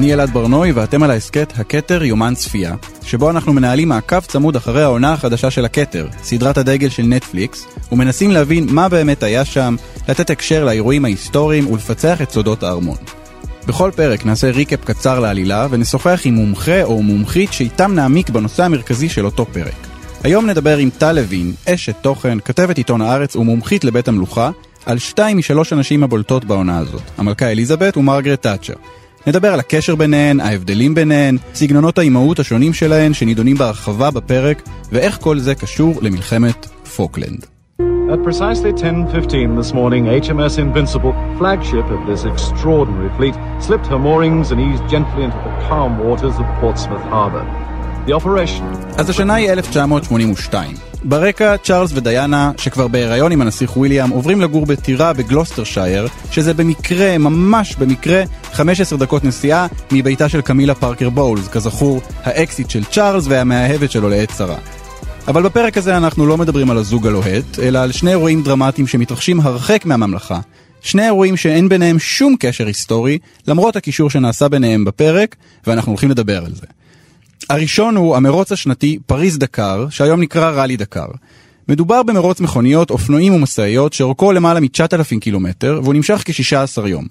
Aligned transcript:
אני 0.00 0.14
אלעד 0.14 0.30
ברנועי 0.30 0.72
ואתם 0.72 1.02
על 1.02 1.10
ההסכת 1.10 1.52
הכתר 1.58 2.04
יומן 2.04 2.34
צפייה, 2.34 2.74
שבו 3.02 3.30
אנחנו 3.30 3.52
מנהלים 3.52 3.88
מעקב 3.88 4.20
צמוד 4.20 4.56
אחרי 4.56 4.82
העונה 4.82 5.12
החדשה 5.12 5.50
של 5.50 5.64
הכתר, 5.64 6.08
סדרת 6.22 6.58
הדגל 6.58 6.88
של 6.88 7.02
נטפליקס, 7.02 7.66
ומנסים 7.92 8.30
להבין 8.30 8.66
מה 8.70 8.88
באמת 8.88 9.22
היה 9.22 9.44
שם, 9.44 9.76
לתת 10.08 10.30
הקשר 10.30 10.64
לאירועים 10.64 11.04
ההיסטוריים 11.04 11.70
ולפצח 11.70 12.22
את 12.22 12.30
סודות 12.30 12.62
הארמון. 12.62 12.96
בכל 13.66 13.90
פרק 13.96 14.26
נעשה 14.26 14.50
ריקאפ 14.50 14.84
קצר 14.84 15.20
לעלילה 15.20 15.66
ונשוחח 15.70 16.20
עם 16.24 16.34
מומחה 16.34 16.82
או 16.82 17.02
מומחית 17.02 17.52
שאיתם 17.52 17.94
נעמיק 17.94 18.30
בנושא 18.30 18.64
המרכזי 18.64 19.08
של 19.08 19.24
אותו 19.24 19.46
פרק. 19.52 19.86
היום 20.24 20.46
נדבר 20.46 20.76
עם 20.76 20.90
טל 20.98 21.12
לוין, 21.12 21.52
אשת 21.68 21.96
תוכן, 22.02 22.38
כתבת 22.40 22.78
עיתון 22.78 23.00
הארץ 23.00 23.36
ומומחית 23.36 23.84
לבית 23.84 24.08
המלוכה, 24.08 24.50
על 24.86 24.98
שתיים 24.98 25.38
משלוש 25.38 25.72
הנשים 25.72 26.04
הבולטות 26.04 26.44
בעונה 26.44 26.78
הזאת, 26.78 27.02
המלכה 27.18 27.50
אליזבת 27.50 27.96
ומרגרט 27.96 28.42
תאצ'ר. 28.42 28.74
נדבר 29.26 29.52
על 29.52 29.60
הקשר 29.60 29.94
ביניהן, 29.94 30.40
ההבדלים 30.40 30.94
ביניהן, 30.94 31.36
סגנונות 31.54 31.98
האימהות 31.98 32.38
השונים 32.38 32.72
שלהן 32.72 33.14
שנידונים 33.14 33.56
בהרחבה 33.56 34.10
בפרק, 34.10 34.62
ואיך 34.92 35.18
כל 35.20 35.38
זה 35.38 35.54
קשור 35.54 35.98
למלחמת 36.02 36.66
פוקלנד. 36.96 37.46
At 38.10 38.24
precisely 38.24 38.72
10.15 38.72 39.56
this 39.56 39.72
morning, 39.72 40.06
HMS 40.06 40.58
Invincible, 40.58 41.14
flagship 41.38 41.86
of 41.96 42.00
this 42.08 42.24
extraordinary 42.24 43.10
fleet, 43.16 43.36
slipped 43.66 43.86
her 43.86 44.00
moorings 44.00 44.50
and 44.50 44.58
eased 44.60 44.84
gently 44.94 45.22
into 45.26 45.40
the 45.46 45.54
calm 45.68 45.92
waters 46.06 46.36
of 46.40 46.46
Portsmouth 46.60 47.06
Harbour. 47.14 47.44
The 48.06 48.12
operation... 48.12 48.64
אז 48.98 49.10
השנה 49.10 49.34
היא 49.34 49.50
1982. 49.50 50.89
ברקע, 51.04 51.56
צ'ארלס 51.56 51.90
ודיאנה, 51.94 52.52
שכבר 52.56 52.88
בהיריון 52.88 53.32
עם 53.32 53.40
הנסיך 53.40 53.76
וויליאם, 53.76 54.10
עוברים 54.10 54.40
לגור 54.40 54.66
בטירה 54.66 55.12
בגלוסטרשייר, 55.12 56.08
שזה 56.30 56.54
במקרה, 56.54 57.18
ממש 57.18 57.76
במקרה, 57.76 58.22
15 58.52 58.98
דקות 58.98 59.24
נסיעה 59.24 59.66
מביתה 59.92 60.28
של 60.28 60.40
קמילה 60.40 60.74
פארקר 60.74 61.10
בולס, 61.10 61.48
כזכור, 61.48 62.00
האקסית 62.22 62.70
של 62.70 62.84
צ'ארלס 62.84 63.24
והמאהבת 63.28 63.90
שלו 63.90 64.08
לעת 64.08 64.32
צרה. 64.32 64.58
אבל 65.28 65.42
בפרק 65.42 65.78
הזה 65.78 65.96
אנחנו 65.96 66.26
לא 66.26 66.36
מדברים 66.36 66.70
על 66.70 66.78
הזוג 66.78 67.06
הלוהט, 67.06 67.58
אלא 67.62 67.78
על 67.78 67.92
שני 67.92 68.10
אירועים 68.10 68.42
דרמטיים 68.42 68.86
שמתרחשים 68.86 69.40
הרחק 69.40 69.84
מהממלכה. 69.84 70.40
שני 70.82 71.04
אירועים 71.04 71.36
שאין 71.36 71.68
ביניהם 71.68 71.98
שום 71.98 72.36
קשר 72.38 72.66
היסטורי, 72.66 73.18
למרות 73.48 73.76
הקישור 73.76 74.10
שנעשה 74.10 74.48
ביניהם 74.48 74.84
בפרק, 74.84 75.36
ואנחנו 75.66 75.92
הולכים 75.92 76.10
לדבר 76.10 76.44
על 76.44 76.54
זה. 76.54 76.66
הראשון 77.48 77.96
הוא 77.96 78.16
המרוץ 78.16 78.52
השנתי 78.52 78.98
פריז 79.06 79.38
דקר, 79.38 79.86
שהיום 79.90 80.20
נקרא 80.20 80.50
ראלי 80.50 80.76
דקר. 80.76 81.06
מדובר 81.68 82.02
במרוץ 82.02 82.40
מכוניות, 82.40 82.90
אופנועים 82.90 83.34
ומשאיות 83.34 83.92
שאורכו 83.92 84.32
למעלה 84.32 84.60
מ-9,000 84.60 85.18
קילומטר, 85.20 85.80
והוא 85.82 85.94
נמשך 85.94 86.22
כ-16 86.24 86.88
יום. 86.88 87.06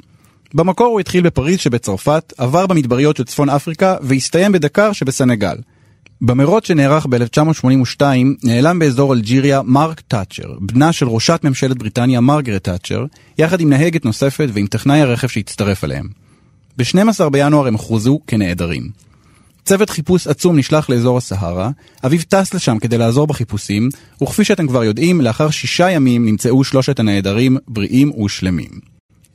במקור 0.54 0.88
הוא 0.88 1.00
התחיל 1.00 1.24
בפריז 1.24 1.60
שבצרפת, 1.60 2.34
עבר 2.38 2.68
במדבריות 2.68 3.18
של 3.18 3.24
צפון 3.24 3.50
אפריקה, 3.50 3.96
והסתיים 4.02 4.52
בדקר 4.52 4.92
שבסנגל. 4.92 5.56
במרוץ 6.22 6.68
שנערך 6.68 7.06
ב-1982 7.10 8.02
נעלם 8.44 8.80
באזור 8.80 9.14
אלג'יריה 9.14 9.62
מרק 9.62 10.02
תאצ'ר, 10.08 10.54
בנה 10.60 10.94
של 10.94 11.08
ראשת 11.08 11.40
ממשלת 11.44 11.78
בריטניה 11.78 12.22
מרגרט 12.22 12.64
תאצ'ר, 12.64 13.06
יחד 13.38 13.62
עם 13.62 13.70
נהגת 13.70 14.06
נוספת 14.06 14.48
ועם 14.54 14.68
טכנאי 14.68 15.02
הרכב 15.02 15.28
שהצטרף 15.28 15.84
אליהם. 15.84 16.08
ב-12 16.78 17.30
בינואר 17.30 17.68
הם 17.68 17.74
הוכרזו 17.74 18.20
כנעדרים. 18.28 19.09
צוות 19.70 19.90
חיפוש 19.90 20.28
עצום 20.28 20.58
נשלח 20.58 20.90
לאזור 20.90 21.18
הסהרה, 21.18 21.70
אביו 22.06 22.20
טס 22.30 22.54
לשם 22.54 22.80
כדי 22.80 22.98
לעזור 22.98 23.28
בחיפושים, 23.28 23.90
וכפי 24.24 24.44
שאתם 24.44 24.68
כבר 24.68 24.84
יודעים, 24.84 25.22
לאחר 25.22 25.50
שישה 25.50 25.92
ימים 25.92 26.26
נמצאו 26.26 26.64
שלושת 26.64 27.00
הנעדרים 27.00 27.58
בריאים 27.68 28.12
ושלמים. 28.20 28.70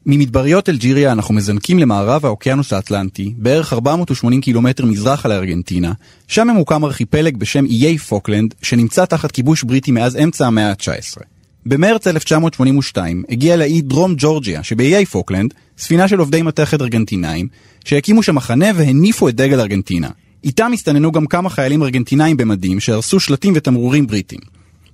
ממדבריות 0.06 0.69
אלג'יריה 0.69 1.12
אנחנו 1.12 1.34
מזנקים 1.34 1.78
למערב 1.78 2.27
האוקיינוס 2.27 2.73
האטלנטי, 2.73 3.33
בערך 3.37 3.73
480 3.73 4.41
קילומטר 4.41 4.84
מזרחה 4.84 5.28
לארגנטינה, 5.28 5.93
שם 6.28 6.49
ממוקם 6.49 6.84
ארכיפלג 6.84 7.37
בשם 7.37 7.65
איי 7.67 7.99
פוקלנד, 7.99 8.55
שנמצא 8.62 9.05
תחת 9.05 9.31
כיבוש 9.31 9.62
בריטי 9.62 9.91
מאז 9.91 10.17
אמצע 10.17 10.47
המאה 10.47 10.71
ה-19. 10.71 11.23
במרץ 11.67 12.06
1982 12.06 13.23
הגיעה 13.31 13.56
לאי 13.56 13.81
דרום 13.81 14.15
ג'ורג'יה 14.17 14.62
שבאיי 14.62 15.06
פוקלנד, 15.06 15.55
ספינה 15.78 16.09
של 16.09 16.19
עובדי 16.19 16.43
מתכת 16.43 16.81
ארגנטינאים, 16.81 17.49
שהקימו 17.84 18.23
שם 18.23 18.34
מחנה 18.34 18.67
והניפו 18.75 19.28
את 19.28 19.34
דגל 19.34 19.61
ארגנטינה. 19.61 20.09
איתם 20.44 20.71
הסתננו 20.75 21.12
גם 21.12 21.27
כמה 21.27 21.50
חיילים 21.50 21.82
ארגנטינאים 21.82 22.37
במדים 22.37 22.81
שהרסו 22.81 23.21
שלטים 23.21 23.53
ותמרורים 23.56 24.06
בריטים. 24.06 24.41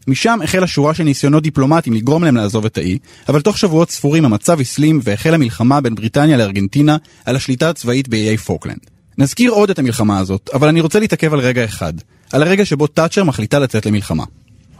משם 0.08 0.38
החלה 0.44 0.66
שורה 0.66 0.94
של 0.94 1.04
ניסיונות 1.04 1.42
דיפלומטיים 1.42 1.96
לגרום 1.96 2.24
להם 2.24 2.36
לעזוב 2.36 2.64
את 2.64 2.78
האי, 2.78 2.98
אבל 3.28 3.40
תוך 3.40 3.58
שבועות 3.58 3.90
ספורים 3.90 4.24
המצב 4.24 4.60
הסלים 4.60 5.00
והחלה 5.02 5.38
מלחמה 5.38 5.80
בין 5.80 5.94
בריטניה 5.94 6.36
לארגנטינה 6.36 6.96
על 7.24 7.36
השליטה 7.36 7.70
הצבאית 7.70 8.08
באיי 8.08 8.36
פוקלנד. 8.36 8.80
נזכיר 9.18 9.50
עוד 9.50 9.70
את 9.70 9.78
המלחמה 9.78 10.18
הזאת, 10.18 10.50
אבל 10.54 10.68
אני 10.68 10.80
רוצה 10.80 11.00
להתעכב 11.00 11.32
על 11.32 11.40
רגע 11.40 11.64
אחד, 11.64 11.92
על 12.32 12.42
הרגע 12.42 12.64
שבו 12.64 12.86
תאצ'ר 12.86 13.24
מחליטה 13.24 13.58
לצאת 13.58 13.86
למלחמה. 13.86 14.24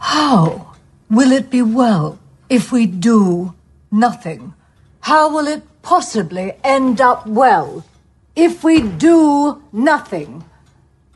How 0.01 0.49
will 1.13 1.31
it 1.31 1.51
be 1.51 1.61
well 1.61 2.17
if 2.49 2.71
we 2.71 2.85
do? 3.05 3.51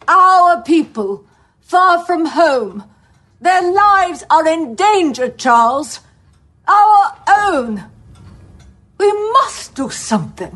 Our 0.07 0.61
people, 0.61 1.25
far 1.61 2.05
from 2.05 2.25
home, 2.25 2.83
their 3.41 3.61
lives 3.61 4.23
are 4.29 4.47
in 4.47 4.75
danger, 4.75 5.29
Charles. 5.29 5.99
Our 6.67 7.03
own. 7.47 7.83
We 8.99 9.09
must 9.35 9.75
do 9.75 9.89
something. 9.89 10.55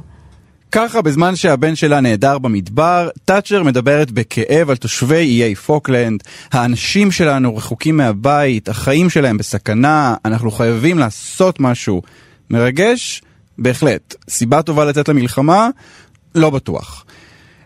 ככה 0.71 1.01
בזמן 1.01 1.35
שהבן 1.35 1.75
שלה 1.75 1.99
נעדר 2.01 2.37
במדבר, 2.37 3.09
תאצ'ר 3.25 3.63
מדברת 3.63 4.11
בכאב 4.11 4.69
על 4.69 4.75
תושבי 4.75 5.43
איי 5.43 5.55
פוקלנד, 5.55 6.23
האנשים 6.51 7.11
שלנו 7.11 7.55
רחוקים 7.55 7.97
מהבית, 7.97 8.69
החיים 8.69 9.09
שלהם 9.09 9.37
בסכנה, 9.37 10.15
אנחנו 10.25 10.51
חייבים 10.51 10.97
לעשות 10.99 11.59
משהו. 11.59 12.01
מרגש? 12.49 13.21
בהחלט. 13.57 14.15
סיבה 14.29 14.61
טובה 14.61 14.85
לצאת 14.85 15.09
למלחמה? 15.09 15.69
לא 16.35 16.49
בטוח. 16.49 17.05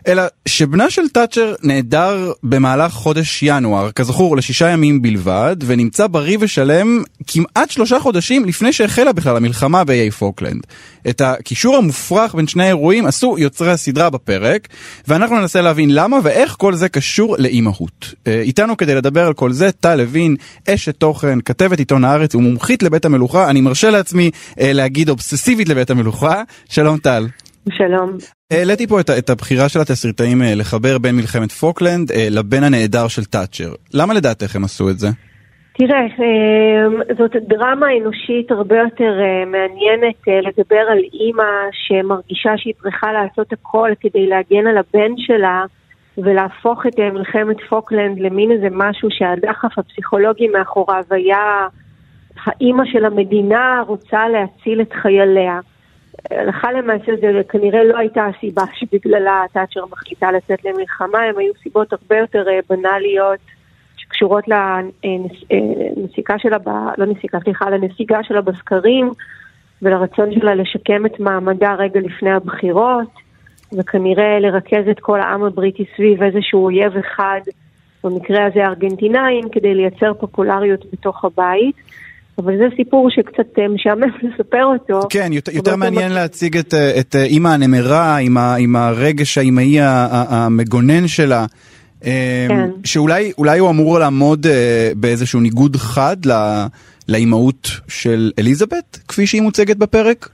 אלא 0.06 0.22
שבנה 0.48 0.90
של 0.90 1.08
תאצ'ר 1.08 1.54
נעדר 1.62 2.32
במהלך 2.42 2.92
חודש 2.92 3.42
ינואר, 3.42 3.90
כזכור 3.92 4.36
לשישה 4.36 4.70
ימים 4.70 5.02
בלבד, 5.02 5.56
ונמצא 5.66 6.06
בריא 6.06 6.38
ושלם 6.40 7.02
כמעט 7.26 7.70
שלושה 7.70 8.00
חודשים 8.00 8.44
לפני 8.44 8.72
שהחלה 8.72 9.12
בכלל 9.12 9.36
המלחמה 9.36 9.84
באיי 9.84 10.10
פוקלנד. 10.10 10.60
את 11.08 11.20
הקישור 11.20 11.76
המופרך 11.76 12.34
בין 12.34 12.46
שני 12.46 12.64
האירועים 12.64 13.06
עשו 13.06 13.36
יוצרי 13.38 13.70
הסדרה 13.70 14.10
בפרק, 14.10 14.68
ואנחנו 15.08 15.38
ננסה 15.40 15.60
להבין 15.60 15.94
למה 15.94 16.18
ואיך 16.22 16.54
כל 16.58 16.74
זה 16.74 16.88
קשור 16.88 17.36
לאימהות. 17.38 18.14
אה, 18.26 18.40
איתנו 18.40 18.76
כדי 18.76 18.94
לדבר 18.94 19.26
על 19.26 19.32
כל 19.32 19.52
זה, 19.52 19.72
טל 19.72 19.94
לוין, 19.94 20.36
אשת 20.68 20.96
תוכן, 20.96 21.38
כתבת 21.44 21.78
עיתון 21.78 22.04
הארץ 22.04 22.34
ומומחית 22.34 22.82
לבית 22.82 23.04
המלוכה, 23.04 23.50
אני 23.50 23.60
מרשה 23.60 23.90
לעצמי 23.90 24.30
אה, 24.60 24.72
להגיד 24.72 25.08
אובססיבית 25.08 25.68
לבית 25.68 25.90
המלוכה. 25.90 26.42
שלום 26.68 26.98
טל. 26.98 27.26
שלום. 27.70 28.10
העליתי 28.50 28.86
פה 28.86 29.00
את, 29.00 29.10
את 29.18 29.30
הבחירה 29.30 29.68
של 29.68 29.80
התסריטאים 29.80 30.42
אה, 30.42 30.54
לחבר 30.54 30.98
בין 30.98 31.16
מלחמת 31.16 31.52
פוקלנד 31.52 32.12
אה, 32.12 32.26
לבין 32.30 32.64
הנעדר 32.64 33.08
של 33.08 33.24
תאצ'ר. 33.24 33.72
למה 33.94 34.14
לדעתך 34.14 34.56
הם 34.56 34.64
עשו 34.64 34.90
את 34.90 34.98
זה? 34.98 35.08
תראה, 35.78 36.00
אה, 36.00 37.14
זאת 37.18 37.36
דרמה 37.48 37.86
אנושית 38.00 38.50
הרבה 38.50 38.76
יותר 38.78 39.12
מעניינת 39.46 40.20
לדבר 40.42 40.84
על 40.90 40.98
אימא 41.12 41.52
שמרגישה 41.72 42.50
שהיא 42.56 42.74
צריכה 42.82 43.12
לעשות 43.12 43.52
הכל 43.52 43.90
כדי 44.00 44.26
להגן 44.26 44.66
על 44.66 44.78
הבן 44.78 45.12
שלה 45.16 45.64
ולהפוך 46.18 46.86
את 46.86 46.98
מלחמת 46.98 47.56
פוקלנד 47.68 48.18
למין 48.18 48.52
איזה 48.52 48.68
משהו 48.70 49.08
שהדחף 49.10 49.78
הפסיכולוגי 49.78 50.48
מאחוריו 50.48 51.04
היה 51.10 51.66
האימא 52.44 52.82
של 52.92 53.04
המדינה 53.04 53.82
רוצה 53.86 54.28
להציל 54.28 54.80
את 54.80 54.92
חייליה. 54.92 55.60
הלכה 56.30 56.72
למעשה 56.72 57.12
זה 57.20 57.42
כנראה 57.48 57.84
לא 57.84 57.98
הייתה 57.98 58.26
הסיבה 58.26 58.62
שבגללה 58.74 59.42
תאצ'ר 59.52 59.86
מחליטה 59.86 60.32
לצאת 60.32 60.64
למלחמה, 60.64 61.18
הן 61.18 61.38
היו 61.38 61.52
סיבות 61.62 61.92
הרבה 61.92 62.18
יותר 62.18 62.48
אה, 62.48 62.58
בנאליות 62.70 63.38
שקשורות 63.96 64.44
לנסיקה 64.48 66.38
שלה, 66.38 66.58
ב... 66.58 66.68
לא 66.98 67.06
נסיקה, 67.06 67.38
סליחה, 67.40 67.70
לנסיגה 67.70 68.18
שלה 68.22 68.40
בסקרים 68.40 69.10
ולרצון 69.82 70.34
שלה 70.34 70.54
לשקם 70.54 71.06
את 71.06 71.20
מעמדה 71.20 71.74
רגע 71.74 72.00
לפני 72.00 72.32
הבחירות 72.32 73.08
וכנראה 73.78 74.38
לרכז 74.40 74.88
את 74.90 75.00
כל 75.00 75.20
העם 75.20 75.44
הבריטי 75.44 75.84
סביב 75.96 76.22
איזשהו 76.22 76.64
אויב 76.64 76.96
אחד, 76.96 77.40
במקרה 78.04 78.46
הזה 78.46 78.64
הארגנטינאים, 78.64 79.48
כדי 79.52 79.74
לייצר 79.74 80.14
פופולריות 80.14 80.84
בתוך 80.92 81.24
הבית. 81.24 81.76
אבל 82.38 82.56
זה 82.58 82.64
סיפור 82.76 83.10
שקצת 83.10 83.58
אה, 83.58 83.68
משעמם 83.68 84.10
לספר 84.22 84.64
אותו. 84.64 85.00
כן, 85.10 85.32
יותר, 85.32 85.52
יותר 85.52 85.76
מעניין 85.76 86.08
מה... 86.08 86.14
להציג 86.14 86.56
את, 86.56 86.74
אה, 86.74 87.00
את 87.00 87.16
אה, 87.16 87.24
אימא 87.24 87.48
הנמרה 87.48 88.16
עם, 88.16 88.36
ה, 88.36 88.54
עם 88.58 88.76
הרגש 88.76 89.38
האימהי 89.38 89.78
המגונן 89.80 91.06
שלה. 91.06 91.46
כן. 92.48 92.70
שאולי 92.84 93.58
הוא 93.58 93.70
אמור 93.70 93.98
לעמוד 93.98 94.46
באיזשהו 94.96 95.40
ניגוד 95.40 95.76
חד 95.76 96.16
לאימהות 97.08 97.68
של 97.88 98.30
אליזבת, 98.38 98.98
כפי 99.08 99.26
שהיא 99.26 99.42
מוצגת 99.42 99.76
בפרק? 99.76 100.28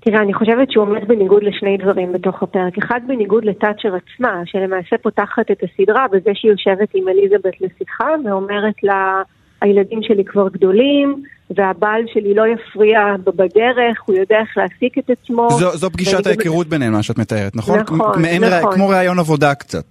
תראה, 0.00 0.22
אני 0.22 0.34
חושבת 0.34 0.70
שהוא 0.70 0.84
עומד 0.84 1.08
בניגוד 1.08 1.42
לשני 1.42 1.76
דברים 1.76 2.12
בתוך 2.12 2.42
הפרק. 2.42 2.78
אחד, 2.78 3.00
בניגוד 3.06 3.44
לתאצ'ר 3.44 3.88
עצמה, 3.94 4.42
שלמעשה 4.44 4.98
פותחת 5.02 5.50
את 5.50 5.62
הסדרה 5.62 6.06
בזה 6.12 6.30
שהיא 6.34 6.50
יושבת 6.50 6.88
עם 6.94 7.08
אליזבת 7.08 7.60
לשיחה 7.60 8.08
ואומרת 8.24 8.82
לה, 8.82 9.22
הילדים 9.60 10.02
שלי 10.02 10.24
כבר 10.24 10.48
גדולים, 10.48 11.22
והבעל 11.50 12.02
שלי 12.12 12.34
לא 12.34 12.44
יפריע 12.46 13.00
בדרך, 13.24 14.02
הוא 14.06 14.16
יודע 14.16 14.36
איך 14.40 14.56
להעסיק 14.56 14.98
את 14.98 15.10
עצמו. 15.10 15.50
זו, 15.50 15.70
זו 15.70 15.90
פגישת 15.90 16.26
ההיכרות 16.26 16.66
ביניהם, 16.66 16.92
מה 16.92 17.02
שאת 17.02 17.18
מתארת, 17.18 17.56
נכון? 17.56 17.78
נכון, 17.78 18.22
מעין 18.22 18.44
נכון. 18.44 18.74
כמו 18.74 18.88
ראיון 18.88 19.18
עבודה 19.18 19.54
קצת. 19.54 19.84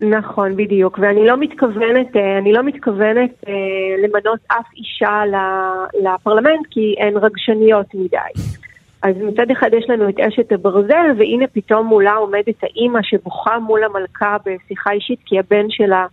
נכון, 0.00 0.56
בדיוק. 0.56 0.98
ואני 1.02 1.26
לא 1.26 1.36
מתכוונת, 1.36 2.16
אה, 2.16 2.38
אני 2.38 2.52
לא 2.52 2.62
מתכוונת 2.62 3.30
אה, 3.48 3.52
למנות 4.04 4.40
אף 4.48 4.66
אישה 4.76 5.22
לפרלמנט, 6.02 6.66
כי 6.70 6.94
הן 6.98 7.16
רגשניות 7.16 7.86
מדי. 7.94 8.50
אז 9.02 9.14
מצד 9.16 9.50
אחד 9.50 9.70
יש 9.78 9.84
לנו 9.88 10.08
את 10.08 10.20
אשת 10.20 10.52
הברזל, 10.52 11.06
והנה 11.18 11.46
פתאום 11.52 11.86
מולה 11.86 12.12
עומדת 12.12 12.62
האימא 12.62 13.00
שבוכה 13.02 13.58
מול 13.58 13.84
המלכה 13.84 14.36
בשיחה 14.46 14.90
אישית, 14.92 15.18
כי 15.26 15.38
הבן 15.38 15.66
שלה 15.70 16.06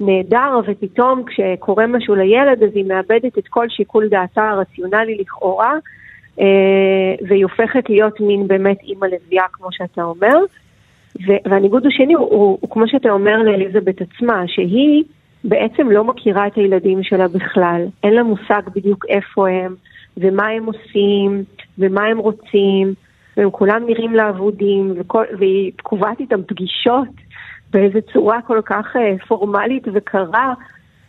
נהדר, 0.00 0.60
ופתאום 0.66 1.22
כשקורה 1.24 1.86
משהו 1.86 2.14
לילד, 2.14 2.62
אז 2.62 2.70
היא 2.74 2.84
מאבדת 2.84 3.38
את 3.38 3.48
כל 3.48 3.68
שיקול 3.68 4.08
דעתה 4.08 4.48
הרציונלי 4.48 5.16
לכאורה, 5.18 5.74
אה, 6.40 6.44
והיא 7.28 7.44
הופכת 7.44 7.90
להיות 7.90 8.20
מין 8.20 8.48
באמת 8.48 8.78
אימא 8.82 9.06
לביאה, 9.06 9.44
כמו 9.52 9.68
שאתה 9.72 10.02
אומר. 10.02 10.36
והניגוד 11.44 11.86
השני 11.86 12.14
הוא, 12.14 12.26
הוא, 12.30 12.58
הוא 12.60 12.70
כמו 12.70 12.88
שאתה 12.88 13.10
אומר 13.10 13.42
לאליזבת 13.42 14.00
עצמה, 14.00 14.42
שהיא 14.46 15.04
בעצם 15.44 15.90
לא 15.90 16.04
מכירה 16.04 16.46
את 16.46 16.54
הילדים 16.54 17.02
שלה 17.02 17.28
בכלל. 17.28 17.86
אין 18.02 18.14
לה 18.14 18.22
מושג 18.22 18.62
בדיוק 18.74 19.04
איפה 19.08 19.48
הם, 19.48 19.74
ומה 20.16 20.46
הם 20.46 20.66
עושים, 20.66 21.44
ומה 21.78 22.04
הם 22.04 22.18
רוצים, 22.18 22.94
והם 23.36 23.50
כולם 23.50 23.82
נראים 23.86 24.14
לה 24.14 24.28
אבודים, 24.28 24.94
וכל, 24.96 25.24
והיא 25.38 25.72
קובעת 25.82 26.20
איתם 26.20 26.42
פגישות 26.42 27.08
באיזו 27.72 27.98
צורה 28.12 28.42
כל 28.46 28.60
כך 28.64 28.96
uh, 28.96 29.26
פורמלית 29.26 29.82
וקרה, 29.94 30.54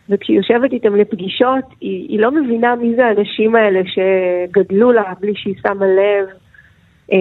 וכשהיא 0.08 0.36
יושבת 0.36 0.72
איתם 0.72 0.96
לפגישות, 0.96 1.64
היא, 1.80 2.08
היא 2.08 2.20
לא 2.20 2.30
מבינה 2.30 2.74
מי 2.74 2.94
זה 2.96 3.06
האנשים 3.06 3.56
האלה 3.56 3.80
שגדלו 3.86 4.92
לה 4.92 5.12
בלי 5.20 5.32
שהיא 5.36 5.54
שמה 5.62 5.86
לב. 5.86 6.28
Uh, 7.10 7.14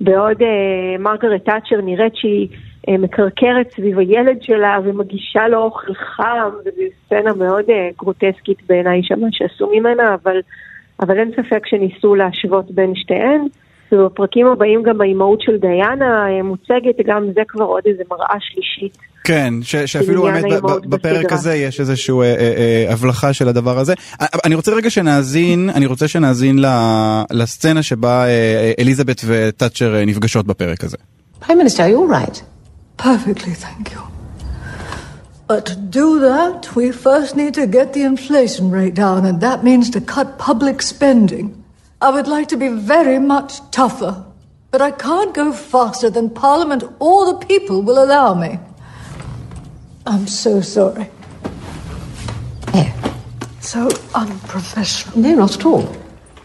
בעוד 0.00 0.42
uh, 0.42 0.98
מרגרט 0.98 1.44
תאצ'ר 1.44 1.80
נראית 1.80 2.16
שהיא 2.16 2.48
uh, 2.50 2.90
מקרקרת 2.98 3.70
סביב 3.76 3.98
הילד 3.98 4.42
שלה 4.42 4.78
ומגישה 4.84 5.48
לו 5.48 5.62
אוכל 5.62 5.94
חם, 5.94 6.50
וזו 6.60 6.82
סצנה 7.04 7.34
מאוד 7.34 7.64
גרוטסקית 7.98 8.58
בעיניי 8.68 9.02
שם 9.02 9.20
שעשו 9.30 9.70
ממנה, 9.72 10.14
אבל, 10.14 10.40
אבל 11.00 11.18
אין 11.18 11.30
ספק 11.32 11.66
שניסו 11.66 12.14
להשוות 12.14 12.70
בין 12.70 12.94
שתיהן. 12.94 13.40
ובפרקים 13.92 14.46
הבאים 14.46 14.82
גם 14.82 15.00
האימהות 15.00 15.40
של 15.40 15.56
דיאנה 15.56 16.26
uh, 16.26 16.42
מוצגת, 16.42 17.06
גם 17.06 17.26
זה 17.34 17.40
כבר 17.48 17.64
עוד 17.64 17.82
איזה 17.86 18.02
מראה 18.10 18.36
שלישית. 18.40 18.98
כן, 19.24 19.54
ש, 19.62 19.76
שאפילו 19.76 20.22
באמת 20.22 20.42
ב- 20.42 20.52
האימהות 20.52 20.86
ב- 20.86 20.90
בפרק 20.90 21.16
בסדרה. 21.24 21.34
הזה 21.38 21.54
יש 21.54 21.80
איזושהי 21.80 22.14
אה, 22.14 22.24
אה, 22.24 22.34
אה, 22.88 22.92
הבלחה 22.92 23.32
של 23.32 23.48
הדבר 23.48 23.78
הזה. 23.78 23.94
אה, 24.20 24.26
אני 24.44 24.54
רוצה 24.54 24.72
רגע 24.74 24.90
שנאזין, 24.90 25.70
אני 25.74 25.86
רוצה 25.86 26.08
שנאזין 26.08 26.58
ל- 26.58 27.22
לסצנה 27.30 27.82
שבה 27.82 28.24
אה, 28.24 28.28
אה, 28.28 28.72
אליזבת 28.78 29.20
ותאצ'ר 29.26 29.94
אה, 29.94 30.04
נפגשות 30.04 30.46
בפרק 30.46 30.84
הזה. 30.84 30.96
Prime 31.42 31.46
Minister, 31.46 31.78
are 31.78 31.92
you 31.94 32.10
all 32.10 32.26
right? 32.26 32.42
Perfectly, 33.02 33.54
thank 33.64 33.92
you. 33.94 34.00
But 35.50 35.64
to 35.70 35.76
do 35.76 36.08
that, 36.30 36.76
we 36.76 36.86
first 37.06 37.30
need 37.36 37.54
to 37.54 37.66
get 37.66 37.86
the 37.96 38.02
inflation 38.12 38.66
rate 38.70 38.94
down, 39.04 39.20
and 39.28 39.40
that 39.40 39.58
means 39.68 39.88
to 39.96 40.00
cut 40.14 40.26
public 40.48 40.82
spending. 40.82 41.46
I 42.00 42.10
would 42.10 42.28
like 42.28 42.46
to 42.48 42.56
be 42.56 42.68
very 42.68 43.18
much 43.18 43.58
tougher, 43.72 44.24
but 44.70 44.80
I 44.80 44.92
can't 44.92 45.34
go 45.34 45.52
faster 45.52 46.10
than 46.10 46.30
Parliament 46.30 46.84
or 47.00 47.26
the 47.32 47.46
people 47.46 47.82
will 47.82 48.02
allow 48.02 48.34
me. 48.34 48.60
I'm 50.06 50.28
so 50.28 50.60
sorry. 50.60 51.10
Oh. 52.72 53.24
So 53.60 53.88
unprofessional. 54.14 55.18
No, 55.18 55.34
not 55.34 55.56
at 55.56 55.66
all. 55.66 55.96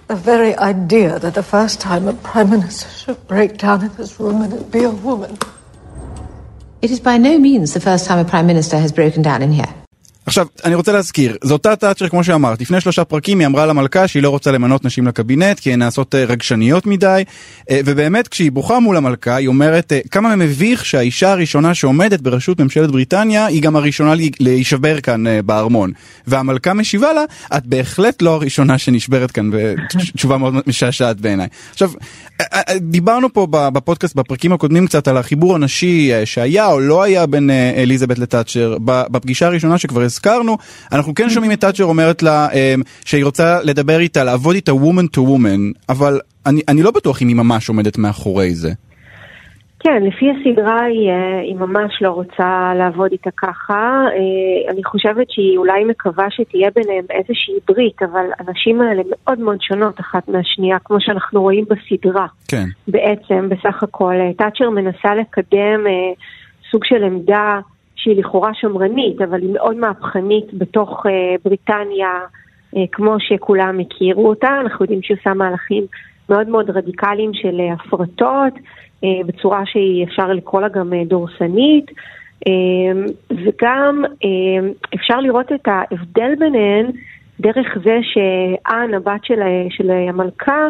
The 0.07 0.15
very 0.15 0.55
idea 0.55 1.19
that 1.19 1.35
the 1.35 1.43
first 1.43 1.79
time 1.79 2.07
a 2.07 2.13
Prime 2.13 2.49
Minister 2.49 2.89
should 2.89 3.27
break 3.27 3.57
down 3.57 3.83
in 3.83 3.95
this 3.95 4.19
room 4.19 4.41
and 4.41 4.53
it 4.53 4.71
be 4.71 4.83
a 4.83 4.89
woman. 4.89 5.37
It 6.81 6.89
is 6.89 6.99
by 6.99 7.17
no 7.17 7.37
means 7.37 7.73
the 7.73 7.79
first 7.79 8.07
time 8.07 8.17
a 8.17 8.27
Prime 8.27 8.47
Minister 8.47 8.79
has 8.79 8.91
broken 8.91 9.21
down 9.21 9.43
in 9.43 9.51
here. 9.51 9.73
עכשיו, 10.25 10.47
אני 10.65 10.75
רוצה 10.75 10.91
להזכיר, 10.91 11.37
זו 11.43 11.53
אותה 11.53 11.75
תאצ'ר 11.75 12.09
כמו 12.09 12.23
שאמרת, 12.23 12.61
לפני 12.61 12.81
שלושה 12.81 13.03
פרקים 13.03 13.39
היא 13.39 13.47
אמרה 13.47 13.65
למלכה 13.65 14.07
שהיא 14.07 14.23
לא 14.23 14.29
רוצה 14.29 14.51
למנות 14.51 14.85
נשים 14.85 15.07
לקבינט 15.07 15.59
כי 15.59 15.73
הן 15.73 15.79
נעשות 15.79 16.15
אה, 16.15 16.25
רגשניות 16.25 16.85
מדי, 16.85 17.23
אה, 17.69 17.79
ובאמת 17.85 18.27
כשהיא 18.27 18.51
בוכה 18.51 18.79
מול 18.79 18.97
המלכה 18.97 19.35
היא 19.35 19.47
אומרת 19.47 19.93
אה, 19.93 19.99
כמה 20.11 20.35
מביך 20.35 20.85
שהאישה 20.85 21.31
הראשונה 21.31 21.73
שעומדת 21.73 22.21
בראשות 22.21 22.61
ממשלת 22.61 22.91
בריטניה 22.91 23.45
היא 23.45 23.61
גם 23.61 23.75
הראשונה 23.75 24.13
להישבר 24.39 25.01
כאן 25.01 25.23
בארמון. 25.45 25.91
והמלכה 26.27 26.73
משיבה 26.73 27.13
לה, 27.13 27.23
את 27.57 27.65
בהחלט 27.65 28.21
לא 28.21 28.33
הראשונה 28.33 28.77
שנשברת 28.77 29.31
כאן, 29.31 29.49
ותשובה 29.53 30.37
מאוד 30.37 30.53
משעשעת 30.67 31.21
בעיניי. 31.21 31.47
עכשיו, 31.71 31.91
דיברנו 32.77 33.33
פה 33.33 33.47
בפודקאסט 33.51 34.15
בפרקים 34.15 34.53
הקודמים 34.53 34.87
קצת 34.87 35.07
על 35.07 35.17
החיבור 35.17 35.55
הנשי 35.55 36.11
שהיה 36.25 36.67
או 36.67 36.79
לא 36.79 37.03
היה 37.03 37.25
בין 37.25 37.49
אליזבת 37.77 38.19
לתאצ'ר. 38.19 38.77
בפגישה 38.81 39.47
הראשונה 39.47 39.77
שכבר 39.77 40.03
הזכרנו, 40.13 40.57
אנחנו 40.91 41.15
כן 41.15 41.29
שומעים 41.29 41.51
את 41.51 41.61
תאצ'ר 41.61 41.83
אומרת 41.83 42.23
לה 42.23 42.47
אה, 42.53 42.75
שהיא 43.05 43.25
רוצה 43.25 43.59
לדבר 43.63 43.99
איתה, 43.99 44.23
לעבוד 44.23 44.55
איתה 44.55 44.71
woman 44.71 45.17
to 45.17 45.19
woman, 45.19 45.79
אבל 45.89 46.19
אני, 46.45 46.61
אני 46.67 46.83
לא 46.83 46.91
בטוח 46.91 47.21
אם 47.21 47.27
היא 47.27 47.35
ממש 47.35 47.69
עומדת 47.69 47.97
מאחורי 47.97 48.55
זה. 48.55 48.71
כן, 49.83 50.03
לפי 50.03 50.25
הסדרה 50.31 50.81
היא, 50.83 51.09
אה, 51.09 51.39
היא 51.39 51.55
ממש 51.55 52.01
לא 52.01 52.09
רוצה 52.09 52.73
לעבוד 52.77 53.11
איתה 53.11 53.29
ככה. 53.37 54.05
אה, 54.15 54.71
אני 54.71 54.83
חושבת 54.83 55.27
שהיא 55.29 55.57
אולי 55.57 55.83
מקווה 55.83 56.25
שתהיה 56.29 56.69
ביניהם 56.75 57.05
איזושהי 57.09 57.53
ברית, 57.67 58.01
אבל 58.01 58.25
הנשים 58.39 58.81
האלה 58.81 59.01
מאוד 59.09 59.39
מאוד 59.39 59.57
שונות 59.61 59.99
אחת 59.99 60.27
מהשנייה, 60.27 60.77
כמו 60.83 60.97
שאנחנו 60.99 61.41
רואים 61.41 61.65
בסדרה. 61.65 62.27
כן. 62.47 62.65
בעצם, 62.87 63.49
בסך 63.49 63.83
הכל. 63.83 64.13
אה, 64.13 64.33
תאצ'ר 64.33 64.69
מנסה 64.69 65.15
לקדם 65.15 65.83
סוג 66.71 66.85
של 66.85 67.03
עמדה 67.03 67.59
שהיא 68.03 68.17
לכאורה 68.17 68.53
שמרנית, 68.53 69.21
אבל 69.21 69.41
היא 69.41 69.53
מאוד 69.53 69.75
מהפכנית 69.75 70.53
בתוך 70.53 71.05
אה, 71.05 71.35
בריטניה, 71.45 72.19
אה, 72.77 72.83
כמו 72.91 73.15
שכולם 73.19 73.79
הכירו 73.79 74.29
אותה. 74.29 74.59
אנחנו 74.61 74.83
יודעים 74.83 75.01
שהיא 75.01 75.17
עושה 75.19 75.33
מהלכים 75.33 75.83
מאוד 76.29 76.47
מאוד 76.47 76.69
רדיקליים 76.69 77.33
של 77.33 77.59
אה, 77.59 77.73
הפרטות, 77.73 78.53
אה, 79.03 79.09
בצורה 79.25 79.65
שהיא 79.65 80.03
אפשר 80.03 80.27
לקרוא 80.33 80.61
לה 80.61 80.69
גם 80.69 80.93
אה, 80.93 81.03
דורסנית. 81.05 81.91
אה, 82.47 83.05
וגם 83.31 84.03
אה, 84.05 84.69
אפשר 84.95 85.19
לראות 85.19 85.51
את 85.51 85.67
ההבדל 85.67 86.35
ביניהן 86.39 86.85
דרך 87.39 87.67
זה 87.83 87.99
שאן, 88.03 88.93
הבת 88.93 89.25
של, 89.25 89.39
של 89.69 89.91
המלכה, 89.91 90.67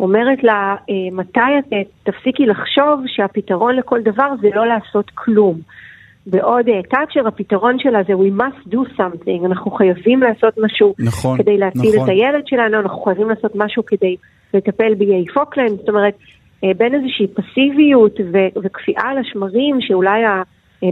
אומרת 0.00 0.44
לה, 0.44 0.76
מתי 1.12 1.40
את 1.58 1.86
תפסיקי 2.02 2.46
לחשוב 2.46 3.00
שהפתרון 3.06 3.76
לכל 3.76 4.02
דבר 4.02 4.30
זה 4.40 4.48
לא 4.54 4.66
לעשות 4.66 5.10
כלום. 5.14 5.60
בעוד 6.26 6.68
אה, 6.68 6.82
תאצ'ר, 6.82 7.28
הפתרון 7.28 7.78
שלה 7.78 8.02
זה 8.06 8.12
we 8.12 8.40
must 8.40 8.72
do 8.74 8.98
something, 8.98 9.46
אנחנו 9.46 9.70
חייבים 9.70 10.20
לעשות 10.20 10.54
משהו 10.58 10.94
נכון, 10.98 11.38
כדי 11.38 11.58
להציל 11.58 11.94
נכון. 11.94 12.04
את 12.04 12.08
הילד 12.08 12.46
שלנו, 12.46 12.80
אנחנו 12.80 13.02
חייבים 13.02 13.28
לעשות 13.28 13.52
משהו 13.54 13.86
כדי 13.86 14.16
לטפל 14.54 14.94
באיי 14.94 15.24
פוקלנד, 15.34 15.78
זאת 15.78 15.88
אומרת, 15.88 16.14
אה, 16.64 16.70
בין 16.76 16.94
איזושהי 16.94 17.26
פסיביות 17.26 18.20
ו- 18.32 18.60
וקפיאה 18.62 19.02
על 19.10 19.18
השמרים 19.18 19.80
שאולי 19.80 20.24
אה, 20.24 20.42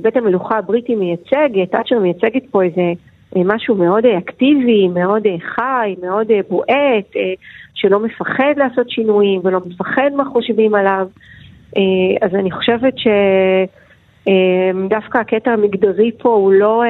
בית 0.02 0.16
המלוכה 0.16 0.58
הבריטי 0.58 0.94
מייצג, 0.94 1.48
אה, 1.58 1.66
תאצ'ר 1.66 1.98
מייצגת 1.98 2.42
פה 2.50 2.62
איזה 2.62 2.92
אה, 3.36 3.42
משהו 3.44 3.74
מאוד 3.74 4.06
אה, 4.06 4.18
אקטיבי, 4.18 4.88
מאוד 4.88 5.26
אה, 5.26 5.36
חי, 5.54 5.94
מאוד 6.02 6.30
אה, 6.30 6.40
בועט, 6.48 7.16
אה, 7.16 7.34
שלא 7.74 8.00
מפחד 8.00 8.54
לעשות 8.56 8.90
שינויים 8.90 9.40
ולא 9.44 9.60
מפחד 9.66 10.10
מה 10.16 10.24
חושבים 10.24 10.74
עליו. 10.74 11.06
אה, 11.76 12.26
אז 12.26 12.34
אני 12.34 12.50
חושבת 12.50 12.98
ש... 12.98 13.06
אה, 14.28 14.88
דווקא 14.88 15.18
הקטע 15.18 15.50
המגדרי 15.50 16.10
פה 16.18 16.28
הוא 16.28 16.52
לא, 16.52 16.82
אה, 16.84 16.88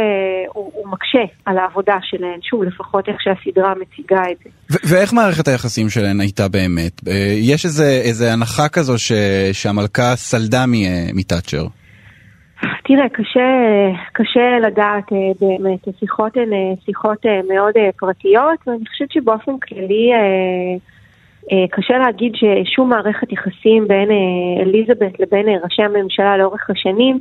הוא, 0.54 0.70
הוא 0.74 0.88
מקשה 0.88 1.32
על 1.44 1.58
העבודה 1.58 1.94
שלהן, 2.02 2.38
שוב, 2.42 2.62
לפחות 2.62 3.08
איך 3.08 3.16
שהסדרה 3.20 3.74
מציגה 3.74 4.22
את 4.32 4.36
זה. 4.44 4.50
ו- 4.72 4.94
ואיך 4.94 5.12
מערכת 5.12 5.48
היחסים 5.48 5.88
שלהן 5.88 6.20
הייתה 6.20 6.48
באמת? 6.48 7.08
אה, 7.08 7.12
יש 7.40 7.64
איזה, 7.64 8.00
איזה 8.04 8.32
הנחה 8.32 8.68
כזו 8.68 8.98
ש- 8.98 9.12
שהמלכה 9.52 10.16
סלדה 10.16 10.66
מ- 10.66 11.16
מתאצ'ר. 11.18 11.64
תראה, 12.86 13.08
קשה, 13.08 13.50
קשה 14.12 14.58
לדעת 14.66 15.12
אה, 15.12 15.18
באמת, 15.40 15.88
השיחות 15.88 16.36
הן 16.36 16.52
אה, 16.52 16.58
שיחות 16.86 17.26
אה, 17.26 17.40
מאוד 17.54 17.72
אה, 17.76 17.90
פרטיות, 17.96 18.58
ואני 18.66 18.84
חושבת 18.90 19.12
שבאופן 19.12 19.52
כללי 19.68 20.10
אה, 20.12 20.18
אה, 20.18 20.78
קשה 21.70 21.98
להגיד 21.98 22.32
ששום 22.34 22.88
מערכת 22.88 23.32
יחסים 23.32 23.88
בין 23.88 24.10
אה, 24.10 24.62
אליזבת 24.62 25.20
לבין 25.20 25.48
אה, 25.48 25.54
ראשי 25.64 25.82
הממשלה 25.82 26.36
לאורך 26.36 26.70
השנים 26.70 27.18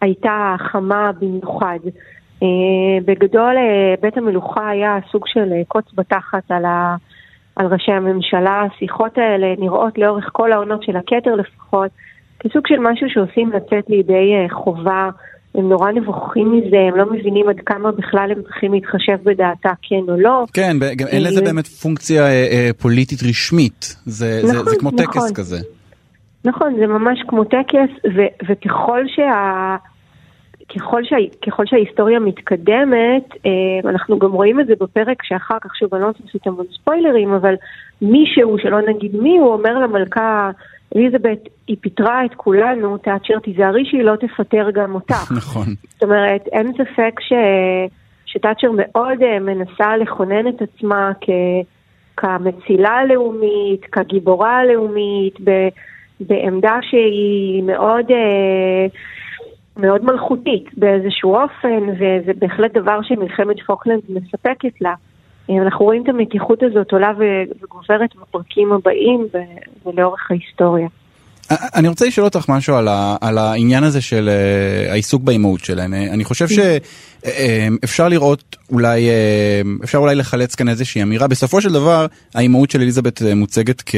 הייתה 0.00 0.54
חמה 0.58 1.10
במיוחד. 1.20 1.78
אה, 2.42 2.98
בגדול, 3.04 3.56
אה, 3.56 3.94
בית 4.00 4.16
המלוכה 4.16 4.68
היה 4.68 4.98
סוג 5.10 5.22
של 5.26 5.52
אה, 5.52 5.62
קוץ 5.68 5.84
בתחת 5.94 6.50
על, 6.50 6.64
ה, 6.64 6.96
על 7.56 7.66
ראשי 7.66 7.92
הממשלה. 7.92 8.62
השיחות 8.62 9.18
האלה 9.18 9.54
נראות 9.58 9.98
לאורך 9.98 10.30
כל 10.32 10.52
העונות 10.52 10.82
של 10.82 10.96
הכתר 10.96 11.34
לפחות, 11.34 11.90
כסוג 12.40 12.66
של 12.66 12.78
משהו 12.78 13.06
שעושים 13.10 13.52
לצאת 13.52 13.90
לידי 13.90 14.34
אה, 14.34 14.46
חובה. 14.54 15.10
הם 15.56 15.68
נורא 15.68 15.92
נבוכים 15.92 16.52
מזה, 16.52 16.76
הם 16.88 16.96
לא 16.96 17.12
מבינים 17.12 17.48
עד 17.48 17.60
כמה 17.66 17.92
בכלל 17.92 18.32
הם 18.32 18.42
צריכים 18.42 18.72
להתחשב 18.72 19.16
בדעתה 19.22 19.70
כן 19.82 20.00
או 20.08 20.20
לא. 20.20 20.44
כן, 20.52 20.76
גם 20.96 21.06
אין 21.06 21.22
לזה 21.22 21.42
באמת 21.42 21.66
פונקציה 21.66 22.22
אה, 22.22 22.28
אה, 22.30 22.70
פוליטית 22.78 23.22
רשמית, 23.22 23.96
זה, 24.06 24.40
נכון, 24.44 24.64
זה, 24.64 24.70
זה 24.70 24.76
כמו 24.76 24.90
נכון. 24.90 25.04
טקס 25.04 25.32
כזה. 25.32 25.56
נכון, 26.44 26.74
זה 26.78 26.86
ממש 26.86 27.18
כמו 27.28 27.44
טקס, 27.44 27.90
ו, 28.16 28.20
וככל 28.48 29.00
שה... 29.06 29.76
ככל, 30.74 31.04
שה, 31.04 31.16
ככל 31.46 31.62
שההיסטוריה 31.66 32.18
מתקדמת, 32.18 33.24
אה, 33.46 33.90
אנחנו 33.90 34.18
גם 34.18 34.32
רואים 34.32 34.60
את 34.60 34.66
זה 34.66 34.72
בפרק 34.80 35.22
שאחר 35.22 35.56
כך, 35.60 35.76
שוב, 35.76 35.94
אני 35.94 36.02
לא 36.02 36.06
רוצה 36.06 36.18
לעשות 36.24 36.46
המון 36.46 36.66
ספוילרים, 36.80 37.32
אבל 37.32 37.54
מישהו, 38.02 38.58
שלא 38.58 38.78
נגיד 38.88 39.16
מי, 39.16 39.38
הוא 39.38 39.52
אומר 39.52 39.78
למלכה, 39.78 40.50
אליזבת, 40.96 41.38
היא 41.66 41.76
פיטרה 41.80 42.24
את 42.24 42.34
כולנו, 42.36 42.98
תאצ'ר, 42.98 43.38
תיזהרי 43.38 43.84
שהיא 43.84 44.02
לא 44.02 44.16
תפטר 44.16 44.70
גם 44.70 44.94
אותך. 44.94 45.32
נכון. 45.38 45.66
זאת 45.92 46.02
אומרת, 46.02 46.46
אין 46.52 46.72
ספק 46.72 47.20
ש... 47.20 47.32
שתאצ'ר 48.26 48.68
מאוד 48.76 49.22
אה, 49.22 49.38
מנסה 49.38 49.96
לכונן 49.96 50.48
את 50.48 50.62
עצמה 50.62 51.12
כ... 51.20 51.30
כמצילה 52.16 52.90
הלאומית, 52.90 53.84
כגיבורה 53.92 54.58
הלאומית, 54.58 55.34
ב... 55.44 55.68
בעמדה 56.20 56.78
שהיא 56.82 57.62
מאוד, 57.62 58.10
אה, 58.10 58.86
מאוד 59.76 60.04
מלכותית 60.04 60.64
באיזשהו 60.76 61.34
אופן, 61.36 61.88
וזה 61.88 62.32
בהחלט 62.38 62.72
דבר 62.72 62.98
שמלחמת 63.02 63.56
פוקלנד 63.66 64.02
מספקת 64.08 64.80
לה. 64.80 64.94
אה, 65.50 65.62
אנחנו 65.62 65.84
רואים 65.84 66.02
את 66.02 66.08
המתיחות 66.08 66.62
הזאת 66.62 66.92
עולה 66.92 67.12
וגוברת 67.18 68.10
בפרקים 68.22 68.72
הבאים 68.72 69.26
ולאורך 69.86 70.30
ההיסטוריה. 70.30 70.88
אני 71.50 71.88
רוצה 71.88 72.06
לשאול 72.06 72.24
אותך 72.24 72.48
משהו 72.48 72.76
על, 72.76 72.88
ה, 72.88 73.16
על 73.20 73.38
העניין 73.38 73.84
הזה 73.84 74.00
של 74.00 74.28
uh, 74.28 74.90
העיסוק 74.90 75.22
באימהות 75.22 75.64
שלהם. 75.64 75.94
אני 75.94 76.24
חושב 76.24 76.46
שאפשר 76.48 78.08
לראות 78.08 78.56
אולי, 78.72 79.08
אפשר 79.84 79.98
אולי 79.98 80.14
לחלץ 80.14 80.54
כאן 80.54 80.68
איזושהי 80.68 81.02
אמירה. 81.02 81.28
בסופו 81.28 81.60
של 81.60 81.72
דבר, 81.72 82.06
האימהות 82.34 82.70
של 82.70 82.80
אליזבת 82.80 83.22
מוצגת 83.36 83.82
כ... 83.86 83.94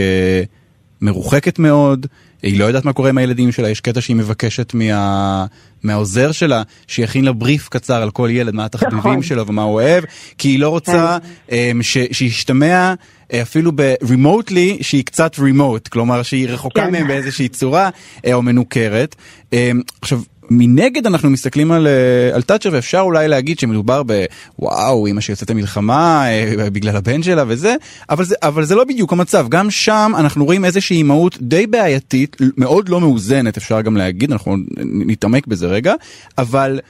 מרוחקת 1.01 1.59
מאוד, 1.59 2.07
היא 2.43 2.59
לא 2.59 2.65
יודעת 2.65 2.85
מה 2.85 2.93
קורה 2.93 3.09
עם 3.09 3.19
הילדים 3.19 3.53
שלה, 3.53 3.69
יש 3.69 3.81
קטע 3.81 4.01
שהיא 4.01 4.17
מבקשת 4.17 4.75
מה... 4.75 5.47
מהעוזר 5.83 6.33
שלה 6.33 6.63
שיכין 6.87 7.25
לה 7.25 7.33
בריף 7.33 7.69
קצר 7.69 8.03
על 8.03 8.11
כל 8.11 8.29
ילד, 8.33 8.55
מה 8.55 8.65
התחביבים 8.65 8.99
נכון. 8.99 9.23
שלו 9.23 9.47
ומה 9.47 9.63
הוא 9.63 9.75
אוהב, 9.75 10.05
כי 10.39 10.49
היא 10.49 10.59
לא 10.59 10.69
רוצה 10.69 11.19
um, 11.49 11.53
ש... 11.83 11.99
שישתמע 12.13 12.95
אה, 13.33 13.43
אפילו 13.43 13.73
ב-remotely 13.75 14.83
שהיא 14.83 15.05
קצת 15.05 15.37
remote, 15.37 15.89
כלומר 15.89 16.23
שהיא 16.23 16.49
רחוקה 16.49 16.85
כן. 16.85 16.93
מהם 16.93 17.09
באיזושהי 17.09 17.49
צורה 17.49 17.91
אה, 18.27 18.35
או 18.35 18.43
מנוכרת. 18.43 19.17
Um, 19.51 19.55
עכשיו, 20.03 20.21
מנגד 20.51 21.07
אנחנו 21.07 21.31
מסתכלים 21.31 21.73
על, 21.73 21.87
אה, 21.87 22.35
על 22.35 22.43
תאצ'ר 22.43 22.69
ואפשר 22.73 23.01
אולי 23.01 23.29
להגיד 23.29 23.59
שמדובר 23.59 24.03
בוואו, 24.03 25.07
אמא 25.07 25.21
שיוצאת 25.21 25.51
למלחמה 25.51 26.25
אה, 26.27 26.71
בגלל 26.71 26.97
הבן 26.97 27.23
שלה 27.23 27.45
וזה, 27.49 27.75
אבל 28.11 28.25
זה, 28.25 28.35
אבל 28.43 28.65
זה 28.65 28.75
לא 28.75 28.85
בדיוק 28.85 29.13
המצב. 29.13 29.47
גם 29.49 29.71
שם 29.71 30.13
אנחנו 30.19 30.45
רואים 30.45 30.65
איזושהי 30.65 30.97
אימהות 30.97 31.39
די 31.41 31.67
בעייתית, 31.67 32.37
מאוד 32.57 32.89
לא 32.89 33.01
מאוזנת 33.01 33.57
אפשר 33.57 33.81
גם 33.81 33.97
להגיד, 33.97 34.33
אנחנו 34.33 34.57
נתעמק 34.85 35.47
בזה 35.47 35.67
רגע, 35.67 35.95
אבל... 36.39 36.81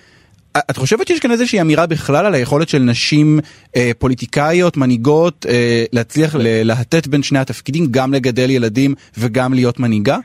את 0.70 0.76
חושבת 0.76 1.08
שיש 1.08 1.20
כאן 1.20 1.30
איזושהי 1.30 1.60
אמירה 1.60 1.86
בכלל 1.86 2.26
על 2.26 2.34
היכולת 2.34 2.68
של 2.68 2.78
נשים 2.78 3.40
אה, 3.76 3.90
פוליטיקאיות, 3.98 4.76
מנהיגות, 4.76 5.46
אה, 5.48 5.84
להצליח 5.92 6.36
להטט 6.38 7.06
בין 7.06 7.22
שני 7.22 7.38
התפקידים, 7.38 7.86
גם 7.90 8.14
לגדל 8.14 8.50
ילדים 8.50 8.94
וגם 9.18 9.54
להיות 9.54 9.80
מנהיגה? 9.80 10.18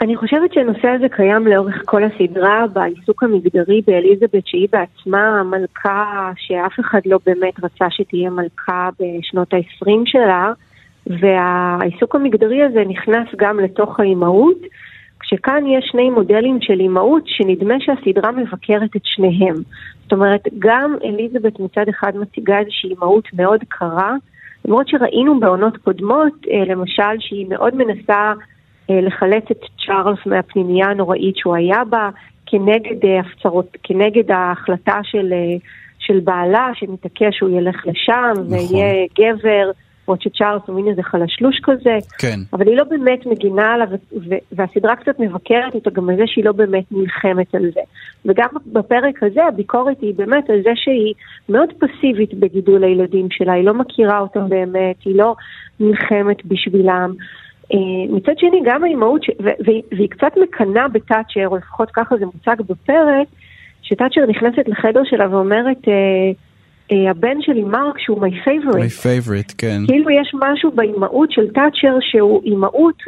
אני 0.00 0.16
חושבת 0.16 0.52
שהנושא 0.52 0.88
הזה 0.88 1.08
קיים 1.08 1.46
לאורך 1.46 1.82
כל 1.84 2.02
הסדרה 2.04 2.66
בעיסוק 2.72 3.22
המגדרי 3.22 3.82
באליזבת 3.86 4.46
שהיא 4.46 4.68
בעצמה 4.72 5.42
מלכה 5.42 6.32
שאף 6.36 6.80
אחד 6.80 7.00
לא 7.06 7.18
באמת 7.26 7.64
רצה 7.64 7.86
שתהיה 7.90 8.30
מלכה 8.30 8.88
בשנות 9.00 9.54
ה-20 9.54 9.90
שלה 10.04 10.52
והעיסוק 11.06 12.14
המגדרי 12.14 12.62
הזה 12.62 12.84
נכנס 12.88 13.28
גם 13.36 13.60
לתוך 13.60 14.00
האימהות 14.00 14.58
כשכאן 15.20 15.66
יש 15.66 15.88
שני 15.92 16.10
מודלים 16.10 16.58
של 16.60 16.80
אימהות 16.80 17.22
שנדמה 17.26 17.74
שהסדרה 17.80 18.32
מבקרת 18.32 18.96
את 18.96 19.02
שניהם. 19.04 19.54
זאת 20.02 20.12
אומרת, 20.12 20.48
גם 20.58 20.94
אליזבת 21.04 21.60
מצד 21.60 21.88
אחד 21.88 22.16
מציגה 22.16 22.58
איזושהי 22.58 22.90
אימהות 22.90 23.28
מאוד 23.32 23.60
קרה, 23.68 24.14
למרות 24.64 24.88
שראינו 24.88 25.40
בעונות 25.40 25.76
קודמות, 25.76 26.32
אה, 26.50 26.64
למשל, 26.74 27.18
שהיא 27.20 27.46
מאוד 27.48 27.74
מנסה 27.74 28.32
לחלץ 28.88 29.44
את 29.50 29.60
צ'ארלס 29.86 30.18
מהפנימייה 30.26 30.86
הנוראית 30.86 31.36
שהוא 31.36 31.56
היה 31.56 31.84
בה, 31.84 32.10
כנגד 32.46 33.04
אה, 33.04 33.20
הפצרות, 33.20 33.76
כנגד 33.82 34.30
ההחלטה 34.30 35.00
של, 35.02 35.32
אה, 35.32 35.56
של 35.98 36.20
בעלה 36.20 36.70
שמתעקש 36.74 37.36
שהוא 37.36 37.50
ילך 37.50 37.86
לשם 37.86 38.32
נכון. 38.32 38.52
ויהיה 38.52 39.06
גבר. 39.18 39.70
למרות 40.08 40.22
שצ'ארלס 40.22 40.62
הוא 40.66 40.76
מין 40.76 40.88
איזה 40.88 41.02
חלשלוש 41.02 41.60
כזה, 41.62 41.96
כן. 42.18 42.38
אבל 42.52 42.68
היא 42.68 42.76
לא 42.76 42.84
באמת 42.84 43.26
מגינה 43.26 43.74
עליו, 43.74 43.88
והסדרה 44.52 44.96
קצת 44.96 45.18
מבקרת 45.20 45.74
אותה 45.74 45.90
גם 45.90 46.10
על 46.10 46.16
זה 46.16 46.22
שהיא 46.26 46.44
לא 46.44 46.52
באמת 46.52 46.84
נלחמת 46.90 47.54
על 47.54 47.70
זה. 47.74 47.80
וגם 48.24 48.48
בפרק 48.66 49.22
הזה 49.22 49.44
הביקורת 49.44 50.00
היא 50.00 50.14
באמת 50.16 50.50
על 50.50 50.62
זה 50.62 50.70
שהיא 50.74 51.14
מאוד 51.48 51.68
פסיבית 51.78 52.34
בגידול 52.34 52.84
הילדים 52.84 53.28
שלה, 53.30 53.52
היא 53.52 53.64
לא 53.64 53.74
מכירה 53.74 54.18
אותם 54.18 54.48
באמת, 54.48 54.96
היא 55.04 55.16
לא 55.16 55.34
נלחמת 55.80 56.46
בשבילם. 56.46 57.14
אה, 57.74 57.78
מצד 58.08 58.32
שני, 58.38 58.60
גם 58.64 58.84
האימהות, 58.84 59.22
ש... 59.22 59.30
והיא 59.90 60.08
קצת 60.08 60.32
מקנאה 60.42 60.88
בתאצ'ר, 60.88 61.48
או 61.48 61.56
לפחות 61.56 61.90
ככה 61.90 62.16
זה 62.16 62.24
מוצג 62.26 62.56
בפרק, 62.68 63.26
שתאצ'ר 63.82 64.26
נכנסת 64.28 64.68
לחדר 64.68 65.00
שלה 65.04 65.34
ואומרת, 65.34 65.88
אה, 65.88 65.94
אה, 66.92 67.10
הבן 67.10 67.36
שלי 67.40 67.64
מרק 67.64 67.98
שהוא 67.98 68.22
my 68.22 68.40
favourite. 68.44 68.84
My 68.84 68.88
favourite, 68.88 69.52
כן. 69.58 69.80
כאילו 69.86 70.10
יש 70.10 70.34
משהו 70.34 70.70
באימהות 70.70 71.32
של 71.32 71.46
תאצ'ר 71.52 71.98
שהוא 72.00 72.42
אימהות 72.44 73.02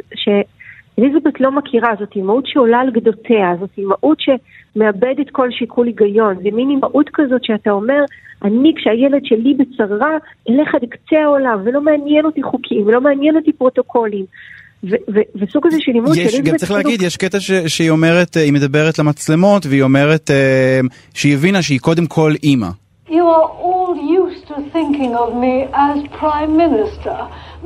שאליזבת 1.01 1.41
לא 1.41 1.51
מכירה, 1.51 1.89
זאת 1.99 2.15
אימהות 2.15 2.47
שעולה 2.47 2.79
על 2.79 2.91
גדותיה, 2.91 3.55
זאת 3.59 3.69
אימהות 3.77 4.17
שמאבדת 4.19 5.29
כל 5.31 5.51
שיקול 5.51 5.87
היגיון, 5.87 6.35
זה 6.35 6.49
מין 6.53 6.69
אימהות 6.69 7.09
כזאת 7.13 7.43
שאתה 7.43 7.71
אומר, 7.71 8.03
אני 8.43 8.73
כשהילד 8.77 9.21
שלי 9.25 9.53
בצרה, 9.53 10.17
אלך 10.49 10.75
עד 10.75 10.81
קצה 10.89 11.19
העולם, 11.23 11.59
ולא 11.65 11.81
מעניין 11.81 12.25
אותי 12.25 12.43
חוקים, 12.43 12.87
ולא 12.87 13.01
מעניין 13.01 13.35
אותי 13.35 13.53
פרוטוקולים. 13.53 14.25
וסוג 15.35 15.67
הזה 15.67 15.77
של 15.79 15.91
לימוד... 15.91 16.15
יש, 16.15 16.41
גם 16.41 16.57
צריך 16.57 16.71
להגיד, 16.71 17.01
יש 17.01 17.17
קטע 17.17 17.39
ש, 17.39 17.51
שהיא 17.51 17.89
אומרת, 17.89 18.37
היא 18.37 18.53
מדברת 18.53 18.99
למצלמות, 18.99 19.65
והיא 19.65 19.83
אומרת 19.83 20.31
אה, 20.31 20.79
שהיא 21.13 21.33
הבינה 21.33 21.61
שהיא 21.61 21.79
קודם 21.79 22.05
כל 22.05 22.33
אימא. 22.43 22.67
You 23.17 23.27
are 23.27 23.49
all 23.67 23.93
used 24.21 24.47
to 24.47 24.55
thinking 24.75 25.13
of 25.15 25.35
me 25.35 25.67
as 25.73 25.97
Prime 26.21 26.55
Minister, 26.55 27.17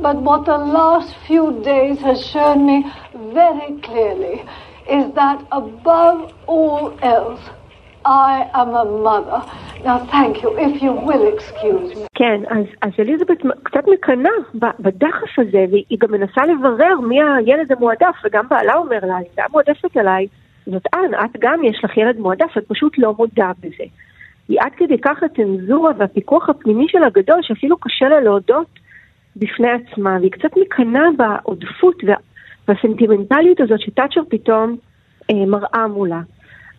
but 0.06 0.16
what 0.16 0.44
the 0.44 0.58
last 0.58 1.14
few 1.28 1.62
days 1.62 1.98
has 2.00 2.18
shown 2.34 2.66
me 2.66 2.78
very 3.14 3.70
clearly 3.86 4.36
is 4.98 5.04
that 5.14 5.38
above 5.52 6.34
all 6.48 6.98
else, 7.00 7.42
I 8.04 8.50
am 8.60 8.70
a 8.74 8.86
mother. 9.08 9.40
Now 9.84 9.98
thank 10.14 10.42
you, 10.42 10.50
if 10.58 10.82
you 10.82 10.92
will 11.08 11.24
excuse 11.34 11.94
me. 11.94 12.06
כן, 12.14 12.42
אז, 12.50 12.64
אז 12.82 12.92
אליזבת 12.98 13.38
קצת 13.62 13.88
מקנאה 13.88 14.30
בדחף 14.78 15.38
הזה, 15.38 15.64
והיא 15.70 15.98
גם 16.00 16.12
מנסה 16.12 16.46
לברר 16.46 17.00
מי 17.00 17.22
הילד 17.22 17.72
המועדף, 17.72 18.16
וגם 18.24 18.48
בעלה 18.48 18.74
אומר 18.74 18.98
לה, 19.02 19.18
אם 19.18 19.44
את 19.46 19.50
מועדפת 19.50 19.96
עליי, 19.96 20.26
זאת 20.66 20.86
אנ, 20.94 21.14
את 21.14 21.36
גם 21.38 21.64
יש 21.64 21.84
לך 21.84 21.96
ילד 21.96 22.18
מועדף, 22.18 22.58
את 22.58 22.64
פשוט 22.68 22.98
לא 22.98 23.14
מודה 23.18 23.50
בזה. 23.60 23.84
היא 24.48 24.58
עד 24.60 24.72
כדי 24.76 24.98
כך 24.98 25.22
הצנזורה 25.22 25.90
והפיקוח 25.98 26.48
הפנימי 26.48 26.86
שלה 26.88 27.10
גדול, 27.10 27.38
שאפילו 27.42 27.76
קשה 27.76 28.08
לה 28.08 28.20
להודות 28.20 28.66
בפני 29.36 29.68
עצמה, 29.70 30.16
והיא 30.20 30.30
קצת 30.30 30.56
מקנאה 30.56 31.06
בעודפות 31.16 32.04
וה, 32.06 32.14
והסנטימנטליות 32.68 33.60
הזאת 33.60 33.80
שתאצ'ר 33.80 34.20
פתאום 34.28 34.76
אה, 35.30 35.46
מראה 35.46 35.86
מולה. 35.86 36.20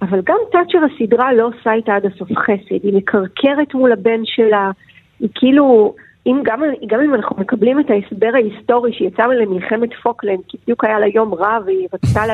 אבל 0.01 0.21
גם 0.25 0.37
תאצ'ר 0.51 0.79
הסדרה 0.85 1.33
לא 1.33 1.47
עושה 1.47 1.73
איתה 1.73 1.95
עד 1.95 2.05
הסוף 2.05 2.29
חסד, 2.37 2.83
היא 2.83 2.93
מקרקרת 2.93 3.73
מול 3.73 3.91
הבן 3.91 4.25
שלה, 4.25 4.71
היא 5.19 5.29
כאילו, 5.35 5.95
אם 6.27 6.41
גם, 6.43 6.61
גם 6.87 6.99
אם 7.01 7.15
אנחנו 7.15 7.35
מקבלים 7.39 7.79
את 7.79 7.89
ההסבר 7.89 8.29
ההיסטורי 8.33 8.93
שהיא 8.93 9.07
יצאה 9.07 9.27
למלחמת 9.27 9.89
פוקלנד, 10.03 10.39
כי 10.47 10.57
בדיוק 10.63 10.83
היה 10.83 10.99
לה 10.99 11.07
יום 11.07 11.33
רע 11.33 11.57
והיא 11.65 11.87
רצתה 11.93 12.25
לה, 12.27 12.33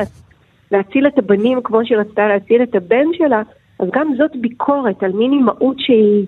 להציל 0.70 1.06
את 1.06 1.18
הבנים 1.18 1.62
כמו 1.64 1.86
שהיא 1.86 1.98
רצתה 1.98 2.28
להציל 2.28 2.62
את 2.62 2.74
הבן 2.74 3.06
שלה, 3.12 3.42
אז 3.78 3.88
גם 3.92 4.14
זאת 4.18 4.36
ביקורת 4.36 5.02
על 5.02 5.12
מין 5.12 5.32
אימהות 5.32 5.76
שהיא, 5.78 6.26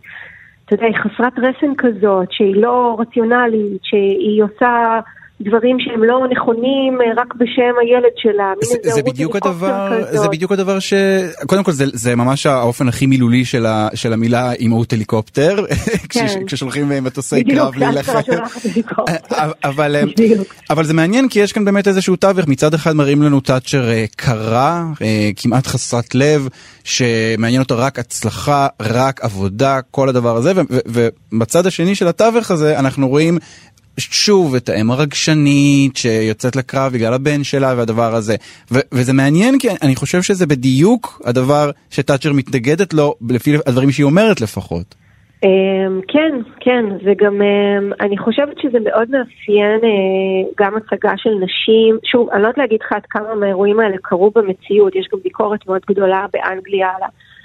אתה 0.64 0.74
יודע, 0.74 0.86
חסרת 0.98 1.38
רסן 1.38 1.74
כזאת, 1.78 2.32
שהיא 2.32 2.62
לא 2.62 2.96
רציונלית, 2.98 3.84
שהיא 3.84 4.42
עושה 4.42 5.00
דברים 5.40 5.76
שהם 5.80 6.04
לא 6.04 6.20
נכונים 6.30 6.98
אה, 7.00 7.22
רק 7.22 7.34
בשם 7.34 7.74
הילד 7.82 8.12
שלה. 8.16 8.52
זה, 8.62 8.76
זה 8.82 9.02
בדיוק 9.02 9.36
הדבר, 9.36 10.02
זה 10.10 10.28
בדיוק 10.28 10.52
הדבר 10.52 10.78
ש... 10.78 10.94
קודם 11.46 11.64
כל 11.64 11.72
זה, 11.72 11.84
זה 11.92 12.16
ממש 12.16 12.46
האופן 12.46 12.88
הכי 12.88 13.06
מילולי 13.06 13.44
של, 13.44 13.66
ה, 13.66 13.88
של 13.94 14.12
המילה 14.12 14.52
אימהות 14.52 14.92
הליקופטר, 14.92 15.56
כן. 16.08 16.26
כששולחים 16.46 16.88
מטוסי 17.04 17.44
קרב 17.44 17.76
להילחם. 17.76 18.20
אבל, 19.64 19.96
אבל 20.70 20.84
זה 20.84 20.94
מעניין 20.94 21.28
כי 21.28 21.40
יש 21.40 21.52
כאן 21.52 21.64
באמת 21.64 21.88
איזשהו 21.88 22.16
תווך, 22.16 22.48
מצד 22.48 22.74
אחד 22.74 22.92
מראים 22.92 23.22
לנו 23.22 23.40
תאצ'ר 23.40 23.88
קרה, 24.16 24.84
כמעט 25.36 25.66
חסרת 25.66 26.14
לב, 26.14 26.48
שמעניין 26.84 27.62
אותה 27.62 27.74
רק 27.74 27.98
הצלחה, 27.98 28.66
רק 28.80 29.20
עבודה, 29.24 29.80
כל 29.90 30.08
הדבר 30.08 30.36
הזה, 30.36 30.52
ובצד 30.86 31.66
השני 31.66 31.94
של 31.94 32.08
התווך 32.08 32.50
הזה 32.50 32.78
אנחנו 32.78 33.08
רואים 33.08 33.38
שוב 33.98 34.54
את 34.54 34.68
האם 34.68 34.90
הרגשנית 34.90 35.96
שיוצאת 35.96 36.56
לקרב 36.56 36.92
בגלל 36.92 37.14
הבן 37.14 37.44
שלה 37.44 37.74
והדבר 37.76 38.14
הזה. 38.14 38.34
ו- 38.72 38.86
וזה 38.92 39.12
מעניין 39.12 39.58
כי 39.58 39.68
אני 39.82 39.96
חושב 39.96 40.22
שזה 40.22 40.46
בדיוק 40.46 41.22
הדבר 41.24 41.70
שתאצ'ר 41.90 42.32
מתנגדת 42.32 42.94
לו 42.94 43.14
לפי 43.30 43.56
הדברים 43.66 43.90
שהיא 43.90 44.04
אומרת 44.04 44.40
לפחות. 44.40 44.94
אמ, 45.44 46.00
כן, 46.08 46.34
כן, 46.60 46.84
וגם 47.04 47.42
אמ, 47.42 47.92
אני 48.00 48.18
חושבת 48.18 48.58
שזה 48.62 48.78
מאוד 48.84 49.10
מאפיין 49.10 49.80
אה, 49.84 50.50
גם 50.60 50.72
הצגה 50.76 51.12
של 51.16 51.30
נשים. 51.30 51.98
שוב, 52.04 52.30
אני 52.30 52.42
לא 52.42 52.48
יודעת 52.48 52.58
להגיד 52.58 52.80
לך 52.80 52.92
עד 52.92 53.06
כמה 53.10 53.34
מהאירועים 53.34 53.80
האלה 53.80 53.96
קרו 54.02 54.30
במציאות, 54.34 54.96
יש 54.96 55.08
גם 55.12 55.18
ביקורת 55.24 55.66
מאוד 55.66 55.82
גדולה 55.90 56.26
באנגליה 56.32 56.88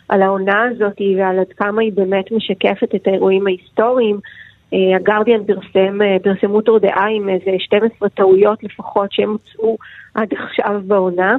על, 0.10 0.22
העונה 0.22 0.64
הזאת 0.64 1.02
ועל 1.18 1.40
עד 1.40 1.54
כמה 1.58 1.82
היא 1.82 1.92
באמת 1.94 2.32
משקפת 2.32 2.96
את 2.96 3.08
האירועים 3.08 3.48
ההיסטוריים. 3.48 4.20
אה, 4.74 4.96
הגרדיאן 4.96 5.44
פרסם, 5.44 6.02
אה, 6.02 6.18
פרסמו 6.24 6.62
טור 6.62 6.80
דעה 6.80 7.08
עם 7.08 7.30
איזה 7.30 7.52
12 7.60 8.10
טעויות 8.10 8.64
לפחות 8.64 9.12
שהם 9.12 9.30
הוצאו 9.30 9.78
עד 10.16 10.30
עכשיו 10.34 10.82
בעונה. 10.88 11.38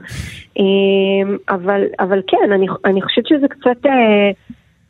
אבל, 1.49 1.85
אבל 2.01 2.23
כן, 2.27 2.53
אני, 2.53 2.67
אני 2.85 3.03
חושבת 3.03 3.27
שזה 3.27 3.49
קצת... 3.49 3.87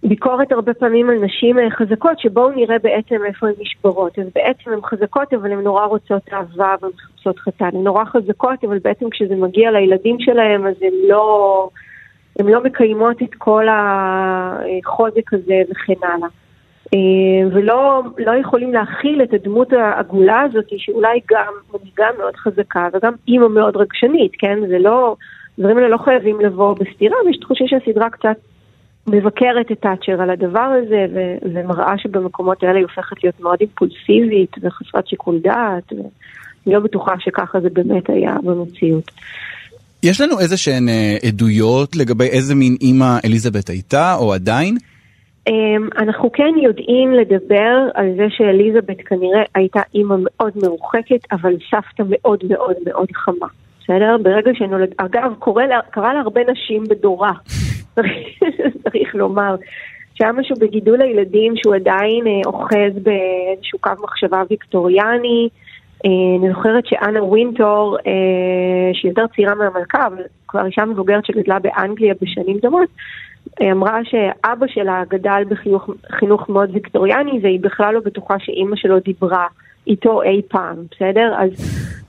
ביקורת 0.05 0.53
הרבה 0.53 0.75
פעמים 0.75 1.11
על 1.11 1.19
נשים 1.25 1.59
אה, 1.59 1.71
חזקות, 1.71 2.19
שבואו 2.19 2.51
נראה 2.51 2.79
בעצם 2.79 3.17
איפה 3.27 3.47
הן 3.47 3.55
נשברות. 3.59 4.19
אז 4.19 4.27
בעצם 4.35 4.71
הן 4.71 4.81
חזקות, 4.83 5.35
אבל 5.35 5.53
הן 5.53 5.61
נורא 5.61 5.85
רוצות 5.85 6.23
אהבה 6.33 6.75
והן 6.83 6.91
מחפשות 6.95 7.39
חתן. 7.39 7.71
הן 7.73 7.83
נורא 7.83 8.05
חזקות, 8.05 8.65
אבל 8.65 8.79
בעצם 8.79 9.11
כשזה 9.11 9.35
מגיע 9.37 9.71
לילדים 9.71 10.17
שלהם, 10.21 10.67
אז 10.67 10.75
הן 10.83 11.09
לא, 11.09 11.69
הן 12.39 12.47
לא 12.47 12.65
מקיימות 12.65 13.23
את 13.23 13.35
כל 13.39 13.67
החוזק 13.71 15.33
הזה 15.33 15.63
וכן 15.71 16.07
הלאה. 16.07 16.29
אה, 16.95 17.49
ולא 17.53 18.03
לא 18.19 18.33
יכולים 18.41 18.73
להכיל 18.73 19.23
את 19.23 19.35
הדמות 19.35 19.73
העגולה 19.73 20.41
הזאת, 20.41 20.65
שאולי 20.77 21.21
גם 21.31 21.53
מנהיגה 21.75 22.07
מאוד 22.19 22.37
חזקה 22.37 22.89
וגם 22.95 23.13
אימא 23.29 23.49
מאוד 23.49 23.77
רגשנית, 23.77 24.33
כן? 24.39 24.59
זה 24.69 24.79
לא, 24.79 25.17
הדברים 25.59 25.77
האלה 25.77 25.89
לא 25.89 25.97
חייבים 25.97 26.41
לבוא 26.41 26.75
בסתירה, 26.75 27.17
ויש 27.27 27.37
תחושה 27.37 27.65
שהסדרה 27.67 28.11
קצת 28.11 28.37
מבקרת 29.07 29.73
את 29.73 29.81
תאצ'ר 29.81 30.23
על 30.23 30.31
הדבר 30.31 30.61
הזה, 30.83 31.07
ו- 31.15 31.37
ומראה 31.55 31.99
שבמקומות 31.99 32.63
האלה 32.63 32.75
היא 32.75 32.83
הופכת 32.83 33.25
להיות 33.25 33.41
מאוד 33.41 33.57
אימפולסיבית 33.61 34.57
וחסרת 34.63 35.07
שיקול 35.07 35.39
דעת, 35.39 35.93
ואני 35.93 36.75
לא 36.75 36.81
בטוחה 36.81 37.15
שככה 37.19 37.61
זה 37.61 37.69
באמת 37.73 38.11
היה 38.11 38.35
במציאות. 38.43 39.11
יש 40.03 40.21
לנו 40.21 40.41
איזה 40.41 40.57
שהן 40.57 40.89
אה, 40.89 41.17
עדויות 41.29 41.97
לגבי 41.97 42.29
איזה 42.29 42.55
מין 42.55 42.77
אימא 42.81 43.19
אליזבת 43.25 43.69
הייתה, 43.69 44.15
או 44.15 44.35
עדיין? 44.35 44.77
Um, 45.49 45.53
אנחנו 45.99 46.33
כן 46.33 46.55
יודעים 46.63 47.13
לדבר 47.13 47.89
על 47.95 48.13
זה 48.17 48.27
שאליזבת 48.31 49.01
כנראה 49.01 49.43
הייתה 49.55 49.81
אימא 49.95 50.17
מאוד 50.19 50.53
מרוחקת, 50.63 51.33
אבל 51.33 51.57
סבתא 51.71 52.03
מאוד 52.07 52.45
מאוד 52.49 52.77
מאוד 52.87 53.09
חמה. 53.13 53.47
בסדר? 53.81 54.17
ברגע 54.23 54.51
שנולד, 54.55 54.95
אגב, 54.97 55.35
קורה 55.39 55.67
לה, 55.67 55.81
קרה 55.91 56.15
להרבה 56.15 56.41
נשים 56.53 56.85
בדורה. 56.89 57.33
צריך 58.85 59.15
לומר. 59.15 59.57
שהיה 60.15 60.33
משהו 60.33 60.57
בגידול 60.61 61.03
הילדים 61.03 61.55
שהוא 61.57 61.75
עדיין 61.75 62.27
אה, 62.27 62.41
אוחז 62.47 63.03
באיזשהו 63.03 63.79
קו 63.81 63.91
מחשבה 64.03 64.43
ויקטוריאני. 64.51 65.49
אה, 66.05 66.11
אני 66.41 66.53
זוכרת 66.55 66.87
שאנה 66.87 67.25
וינטור, 67.25 67.97
אה, 68.07 68.91
שהיא 68.93 69.11
יותר 69.11 69.27
צעירה 69.35 69.55
מהמלכה, 69.55 70.07
אבל 70.07 70.23
כבר 70.49 70.67
אישה 70.67 70.85
מבוגרת 70.85 71.25
שגדלה 71.27 71.59
באנגליה 71.59 72.15
בשנים 72.23 72.59
דומות, 72.59 72.89
אה, 73.61 73.73
אמרה 73.73 73.99
שאבא 74.05 74.67
שלה 74.67 75.03
גדל 75.09 75.43
בחינוך 75.49 76.49
מאוד 76.49 76.71
ויקטוריאני, 76.73 77.41
והיא 77.43 77.61
בכלל 77.61 77.95
לא 77.95 78.01
בטוחה 78.05 78.35
שאימא 78.39 78.77
שלו 78.77 79.01
דיברה 79.01 79.47
איתו 79.87 80.23
אי 80.23 80.43
פעם, 80.49 80.77
בסדר? 80.91 81.35
אז 81.39 81.51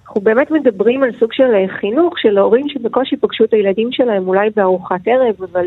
אנחנו 0.05 0.21
באמת 0.21 0.51
מדברים 0.51 1.03
על 1.03 1.09
סוג 1.19 1.33
של 1.33 1.53
אה, 1.53 1.65
חינוך 1.79 2.19
של 2.19 2.37
הורים 2.37 2.69
שבקושי 2.69 3.17
פגשו 3.17 3.43
את 3.43 3.53
הילדים 3.53 3.91
שלהם 3.91 4.27
אולי 4.27 4.49
בארוחת 4.55 5.01
ערב, 5.05 5.35
אבל, 5.51 5.65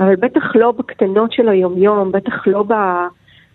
אבל 0.00 0.16
בטח 0.16 0.56
לא 0.56 0.72
בקטנות 0.72 1.32
של 1.32 1.48
היומיום, 1.48 2.12
בטח 2.12 2.46
לא 2.46 2.62
ב... 2.62 2.72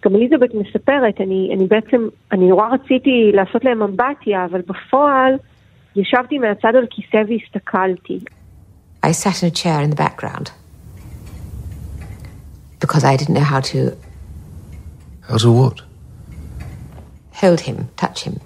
גם 0.06 0.16
אליזבת 0.16 0.50
מספרת, 0.54 1.22
אני, 1.22 1.52
אני 1.56 1.68
בעצם, 1.68 2.08
אני 2.32 2.48
נורא 2.48 2.68
רציתי 2.68 3.32
לעשות 3.34 3.66
להם 3.66 3.82
אמבטיה, 3.82 4.46
אבל 4.46 4.62
בפועל 4.62 5.34
ישבתי 5.96 6.38
מהצד 6.38 6.76
על 6.76 6.86
כיסא 6.90 7.24
והסתכלתי. 7.28 8.20
I 9.06 9.12
sat 9.12 9.44
in 9.44 9.48
a 9.48 9.52
chair 9.52 9.82
in 9.82 9.90
the 9.90 9.96
background 9.96 10.52
because 12.80 13.04
I 13.04 13.16
didn't 13.18 13.36
know 13.36 13.50
how 13.54 13.62
to... 13.72 13.80
How 15.28 15.38
to 15.38 15.52
what? 15.52 15.78
Hold 17.42 17.60
him, 17.62 17.78
touch 17.96 18.24
him. 18.28 18.40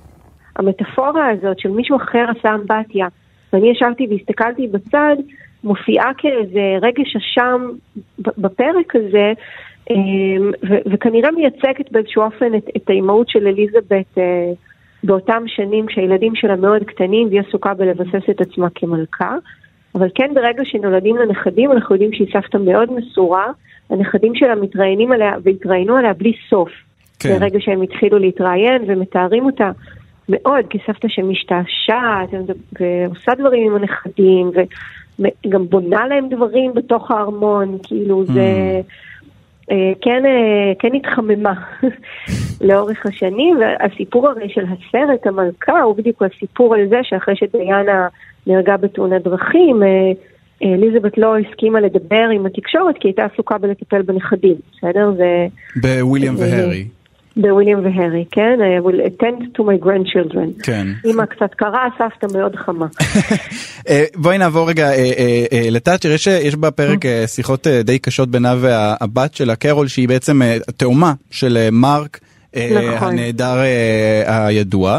המטאפורה 0.55 1.29
הזאת 1.29 1.59
של 1.59 1.69
מישהו 1.69 1.97
אחר 1.97 2.25
עשה 2.39 2.55
אמבטיה, 2.55 3.07
ואני 3.53 3.71
ישבתי 3.71 4.07
והסתכלתי 4.09 4.67
בצד, 4.67 5.15
מופיעה 5.63 6.11
כאיזה 6.17 6.77
רגש 6.81 7.15
אשם 7.15 7.61
בפרק 8.19 8.95
הזה, 8.95 9.33
אמ, 9.89 10.51
וכנראה 10.91 11.31
מייצגת 11.31 11.91
באיזשהו 11.91 12.23
אופן 12.23 12.55
את, 12.55 12.69
את 12.77 12.89
האימהות 12.89 13.29
של 13.29 13.47
אליזבת 13.47 14.17
אה, 14.17 14.51
באותם 15.03 15.43
שנים 15.47 15.85
כשהילדים 15.85 16.35
שלה 16.35 16.55
מאוד 16.55 16.83
קטנים 16.83 17.27
והיא 17.27 17.41
עסוקה 17.47 17.73
בלבסס 17.73 18.29
את 18.29 18.41
עצמה 18.41 18.67
כמלכה. 18.75 19.35
אבל 19.95 20.07
כן 20.15 20.31
ברגע 20.33 20.65
שנולדים 20.65 21.17
לנכדים 21.17 21.71
אנחנו 21.71 21.95
יודעים 21.95 22.13
שהיא 22.13 22.27
סבתא 22.33 22.57
מאוד 22.57 22.89
מסורה, 22.93 23.45
הנכדים 23.89 24.35
שלה 24.35 24.55
מתראיינים 24.55 25.11
עליה 25.11 25.33
והתראיינו 25.43 25.95
עליה 25.95 26.13
בלי 26.13 26.33
סוף. 26.49 26.69
כן. 27.19 27.39
ברגע 27.39 27.59
שהם 27.61 27.81
התחילו 27.81 28.19
להתראיין 28.19 28.83
ומתארים 28.87 29.45
אותה 29.45 29.71
מאוד 30.29 30.65
כסבתא 30.69 31.07
שמשתעשעת 31.07 32.29
ועושה 32.79 33.31
דברים 33.37 33.71
עם 33.71 33.75
הנכדים 33.75 34.51
וגם 35.19 35.67
בונה 35.67 36.07
להם 36.07 36.29
דברים 36.29 36.73
בתוך 36.73 37.11
הארמון, 37.11 37.77
כאילו 37.83 38.25
זה... 38.25 38.81
Mm. 38.81 39.13
כן, 40.01 40.25
אה, 40.25 40.73
כן 40.79 40.95
התחממה 40.95 41.53
לאורך 42.67 43.05
השנים, 43.05 43.57
והסיפור 43.59 44.27
הרי 44.27 44.49
של 44.49 44.65
הסרט, 44.65 45.27
המלכה, 45.27 45.81
הוא 45.81 45.95
בדיוק 45.95 46.23
הסיפור 46.23 46.75
על 46.75 46.87
זה 46.89 46.99
שאחרי 47.03 47.35
שדיאנה 47.35 48.07
נהרגה 48.47 48.77
בתאונת 48.77 49.23
דרכים, 49.23 49.83
אה, 49.83 50.11
אליזבת 50.63 51.17
לא 51.17 51.35
הסכימה 51.37 51.79
לדבר 51.81 52.25
עם 52.35 52.45
התקשורת 52.45 52.95
כי 52.99 53.07
הייתה 53.07 53.25
עסוקה 53.33 53.57
בלטפל 53.57 54.01
בנכדים, 54.01 54.55
בסדר? 54.77 55.11
זה... 55.17 55.47
בוויליאם 55.81 56.35
והרי. 56.37 56.85
בוויליאם 57.37 57.79
והרי, 57.85 58.25
כן? 58.31 58.59
I 58.59 58.85
will 58.85 59.07
attend 59.07 59.41
to 59.57 59.61
my 59.61 59.85
grandchildren. 59.85 60.63
כן. 60.63 60.87
אמא 61.05 61.25
קצת 61.25 61.53
קרה, 61.53 61.87
סבתא 61.97 62.37
מאוד 62.37 62.55
חמה. 62.55 62.85
אה, 63.89 64.03
בואי 64.15 64.37
נעבור 64.37 64.69
רגע 64.69 64.89
אה, 64.89 65.11
אה, 65.51 65.67
לתאצ'ר, 65.71 66.09
יש, 66.09 66.27
יש 66.27 66.55
בפרק 66.55 66.99
שיחות 67.25 67.67
די 67.67 67.99
קשות 67.99 68.29
בינה 68.29 68.55
והבת 68.59 69.35
שלה, 69.35 69.55
קרול, 69.55 69.87
שהיא 69.87 70.07
בעצם 70.07 70.41
תאומה 70.77 71.13
של 71.31 71.69
מרק. 71.71 72.19
נכון. 72.55 73.07
הנהדר 73.07 73.57
הידוע, 74.25 74.97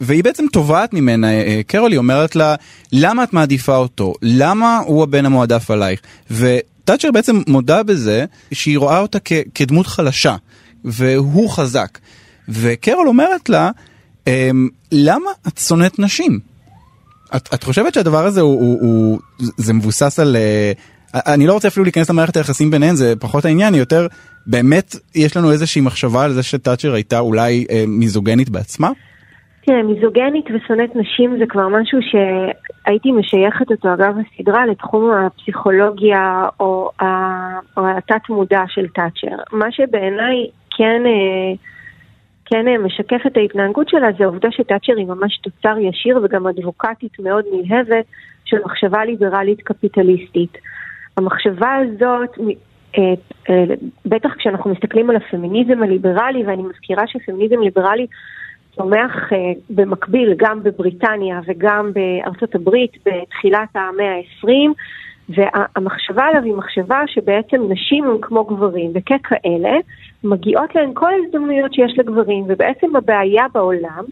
והיא 0.00 0.24
בעצם 0.24 0.44
תובעת 0.52 0.94
ממנה, 0.94 1.26
קרול, 1.66 1.92
היא 1.92 1.98
אומרת 1.98 2.36
לה, 2.36 2.54
למה 2.92 3.24
את 3.24 3.32
מעדיפה 3.32 3.76
אותו? 3.76 4.14
למה 4.22 4.78
הוא 4.86 5.02
הבן 5.02 5.26
המועדף 5.26 5.70
עלייך? 5.70 6.00
ותאצ'ר 6.30 7.10
בעצם 7.10 7.42
מודה 7.46 7.82
בזה 7.82 8.24
שהיא 8.52 8.78
רואה 8.78 8.98
אותה 8.98 9.18
כדמות 9.54 9.86
חלשה. 9.86 10.36
והוא 10.84 11.50
חזק. 11.50 11.98
וקרול 12.48 13.08
אומרת 13.08 13.48
לה, 13.48 13.70
אמ, 14.26 14.68
למה 14.92 15.30
את 15.48 15.58
שונאת 15.58 15.98
נשים? 15.98 16.40
את, 17.36 17.48
את 17.54 17.64
חושבת 17.64 17.94
שהדבר 17.94 18.26
הזה 18.26 18.40
הוא, 18.40 18.60
הוא, 18.60 18.78
הוא 18.80 19.18
זה 19.38 19.72
מבוסס 19.72 20.18
על... 20.18 20.36
אני 21.14 21.46
לא 21.46 21.52
רוצה 21.52 21.68
אפילו 21.68 21.84
להיכנס 21.84 22.10
למערכת 22.10 22.36
היחסים 22.36 22.70
ביניהן, 22.70 22.94
זה 22.94 23.14
פחות 23.20 23.44
העניין, 23.44 23.74
יותר 23.74 24.06
באמת 24.46 24.94
יש 25.14 25.36
לנו 25.36 25.50
איזושהי 25.50 25.82
מחשבה 25.82 26.24
על 26.24 26.30
זה 26.30 26.42
שתאצ'ר 26.42 26.92
הייתה 26.92 27.18
אולי 27.18 27.66
אה, 27.70 27.84
מיזוגנית 27.86 28.50
בעצמה? 28.50 28.90
תראה, 29.68 29.82
מיזוגנית 29.82 30.44
ושונאת 30.54 30.96
נשים 30.96 31.36
זה 31.38 31.44
כבר 31.48 31.68
משהו 31.68 31.98
שהייתי 32.02 33.12
משייכת 33.12 33.70
אותו 33.70 33.94
אגב 33.94 34.14
הסדרה 34.18 34.66
לתחום 34.66 35.10
הפסיכולוגיה 35.10 36.46
או, 36.60 36.90
או 37.76 37.82
התת 37.88 38.28
מודע 38.28 38.62
של 38.68 38.86
תאצ'ר. 38.86 39.36
מה 39.52 39.72
שבעיניי 39.72 40.46
כן, 40.76 41.02
אה, 41.06 41.56
כן 42.44 42.68
אה, 42.68 42.78
משקף 42.78 43.26
את 43.26 43.36
ההתנהגות 43.36 43.88
שלה 43.88 44.08
זה 44.18 44.24
העובדה 44.24 44.48
שתאצ'ר 44.50 44.92
היא 44.96 45.06
ממש 45.06 45.38
תוצר 45.38 45.78
ישיר 45.78 46.20
וגם 46.22 46.46
אדבוקטית 46.46 47.20
מאוד 47.20 47.44
נלהבת 47.52 48.04
של 48.44 48.56
מחשבה 48.64 49.04
ליברלית 49.04 49.60
קפיטליסטית. 49.60 50.58
המחשבה 51.18 51.76
הזאת, 51.76 52.38
אה, 52.98 53.14
אה, 53.50 53.64
בטח 54.06 54.34
כשאנחנו 54.38 54.70
מסתכלים 54.70 55.10
על 55.10 55.16
הפמיניזם 55.16 55.82
הליברלי, 55.82 56.44
ואני 56.46 56.62
מזכירה 56.62 57.06
שפמיניזם 57.06 57.60
ליברלי 57.60 58.06
צומח 58.76 59.30
במקביל 59.70 60.34
גם 60.36 60.62
בבריטניה 60.62 61.40
וגם 61.46 61.90
בארצות 61.92 62.54
הברית 62.54 62.92
בתחילת 63.06 63.68
המאה 63.74 64.14
ה-20, 64.14 64.48
והמחשבה 65.28 66.24
עליו 66.24 66.42
היא 66.44 66.54
מחשבה 66.54 67.00
שבעצם 67.06 67.62
נשים 67.68 68.04
הם 68.04 68.16
כמו 68.22 68.44
גברים, 68.44 68.90
וככאלה 68.94 69.76
מגיעות 70.24 70.74
להן 70.74 70.90
כל 70.94 71.10
ההזדמנויות 71.12 71.74
שיש 71.74 71.98
לגברים, 71.98 72.44
ובעצם 72.48 72.96
הבעיה 72.96 73.44
בעולם 73.54 74.04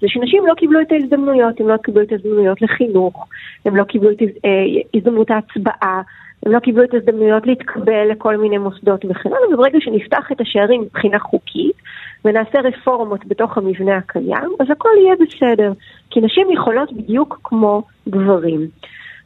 זה 0.00 0.06
שנשים 0.08 0.46
לא 0.46 0.54
קיבלו 0.54 0.80
את 0.80 0.92
ההזדמנויות, 0.92 1.60
הם 1.60 1.68
לא 1.68 1.76
קיבלו 1.76 2.02
את 2.02 2.12
ההזדמנויות 2.12 2.62
לחינוך, 2.62 3.26
הם 3.64 3.76
לא 3.76 3.84
קיבלו 3.84 4.10
את 4.10 4.22
אה, 4.44 4.50
הזדמנות 4.94 5.30
ההצבעה, 5.30 6.02
הם 6.46 6.52
לא 6.52 6.58
קיבלו 6.58 6.84
את 6.84 6.94
ההזדמנויות 6.94 7.46
להתקבל 7.46 8.10
לכל 8.10 8.36
מיני 8.36 8.58
מוסדות 8.58 9.04
וכן 9.04 9.28
הלאה, 9.28 9.54
וברגע 9.54 9.78
שנפתח 9.80 10.32
את 10.32 10.40
השערים 10.40 10.82
מבחינה 10.82 11.18
חוקית 11.18 11.76
ונעשה 12.24 12.60
רפורמות 12.60 13.26
בתוך 13.26 13.58
המבנה 13.58 13.96
הקיים, 13.96 14.50
אז 14.60 14.66
הכל 14.70 14.88
יהיה 14.98 15.14
בסדר, 15.20 15.72
כי 16.10 16.20
נשים 16.20 16.50
יכולות 16.50 16.92
בדיוק 16.92 17.40
כמו 17.44 17.82
גברים. 18.08 18.66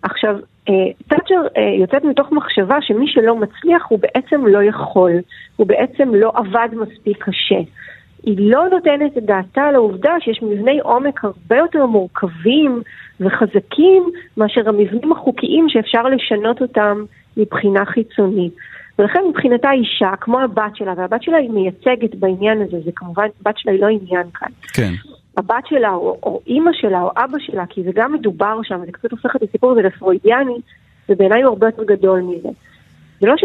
עכשיו, 0.03 0.37
תאצ'ר 1.09 1.35
אה, 1.57 1.63
אה, 1.63 1.75
יוצאת 1.81 2.05
מתוך 2.05 2.33
מחשבה 2.33 2.77
שמי 2.81 3.09
שלא 3.09 3.37
מצליח 3.37 3.87
הוא 3.89 3.99
בעצם 3.99 4.47
לא 4.47 4.63
יכול, 4.63 5.13
הוא 5.57 5.67
בעצם 5.67 6.15
לא 6.15 6.33
עבד 6.35 6.69
מספיק 6.73 7.25
קשה. 7.25 7.61
היא 8.23 8.51
לא 8.51 8.69
נותנת 8.69 9.19
את 9.19 9.23
דעתה 9.23 9.73
לעובדה 9.73 10.13
שיש 10.21 10.43
מבני 10.43 10.81
עומק 10.81 11.25
הרבה 11.25 11.57
יותר 11.57 11.87
מורכבים 11.87 12.83
וחזקים 13.21 14.11
מאשר 14.37 14.69
המבנים 14.69 15.13
החוקיים 15.13 15.67
שאפשר 15.69 16.03
לשנות 16.03 16.63
אותם 16.63 17.05
מבחינה 17.37 17.85
חיצונית. 17.85 18.53
ולכן 18.99 19.21
מבחינתה 19.31 19.73
אישה, 19.73 20.11
כמו 20.21 20.41
הבת 20.41 20.77
שלה, 20.77 20.95
והבת 20.97 21.23
שלה 21.23 21.37
היא 21.37 21.51
מייצגת 21.51 22.15
בעניין 22.15 22.63
הזה, 22.63 22.77
זה 22.85 22.91
כמובן, 22.97 23.27
בת 23.43 23.59
שלה 23.59 23.73
היא 23.73 23.81
לא 23.81 23.87
עניין 23.87 24.27
כאן. 24.35 24.49
כן. 24.75 24.93
הבת 25.37 25.67
שלה 25.67 25.91
או, 25.91 26.19
או 26.23 26.41
אימא 26.47 26.71
שלה 26.73 27.03
או 27.03 27.11
אבא 27.17 27.39
שלה, 27.39 27.67
כי 27.67 27.83
זה 27.83 27.91
גם 27.95 28.13
מדובר 28.13 28.59
שם, 28.63 28.81
זה 28.87 28.93
קצת 28.93 29.11
הופך 29.11 29.37
את 29.37 29.43
הסיפור 29.43 29.73
הזה 29.73 29.83
לפרוידיאני, 29.83 30.57
ובעיניי 31.09 31.43
הוא 31.43 31.49
הרבה 31.49 31.67
יותר 31.67 31.85
גדול 31.85 32.21
מזה. 32.21 32.49
זה 33.21 33.27
לא, 33.27 33.35
ש... 33.37 33.45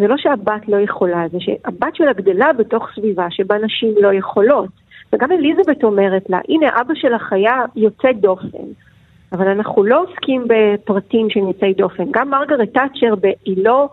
זה 0.00 0.06
לא 0.08 0.16
שהבת 0.16 0.68
לא 0.68 0.76
יכולה, 0.76 1.24
זה 1.32 1.38
שהבת 1.40 1.96
שלה 1.96 2.12
גדלה 2.12 2.52
בתוך 2.52 2.88
סביבה 2.94 3.26
שבה 3.30 3.58
נשים 3.58 3.94
לא 4.00 4.12
יכולות. 4.12 4.68
וגם 5.12 5.32
אליזבת 5.32 5.84
אומרת 5.84 6.30
לה, 6.30 6.38
הנה 6.48 6.66
אבא 6.80 6.94
שלך 6.94 7.32
היה 7.32 7.62
יוצא 7.76 8.12
דופן, 8.12 8.64
אבל 9.32 9.48
אנחנו 9.48 9.84
לא 9.84 10.02
עוסקים 10.02 10.44
בפרטים 10.46 11.30
של 11.30 11.40
יוצאי 11.40 11.74
דופן. 11.74 12.04
גם 12.10 12.30
מרגרט 12.30 12.68
תאצ'ר 12.72 13.14
היא 13.44 13.64
לא 13.64 13.88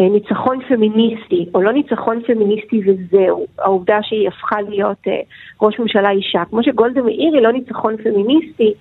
אה, 0.00 0.08
ניצחון 0.08 0.58
פמיניסטי, 0.68 1.46
או 1.54 1.62
לא 1.62 1.72
ניצחון 1.72 2.22
פמיניסטי 2.26 2.80
וזהו, 2.86 3.46
העובדה 3.58 3.98
שהיא 4.02 4.28
הפכה 4.28 4.60
להיות 4.60 4.98
אה, 5.08 5.20
ראש 5.62 5.78
ממשלה 5.78 6.10
אישה. 6.10 6.42
כמו 6.50 6.62
שגולדה 6.62 7.02
מאיר 7.02 7.34
היא 7.34 7.42
לא 7.42 7.52
ניצחון 7.52 7.96
פמיניסטי, 7.96 8.74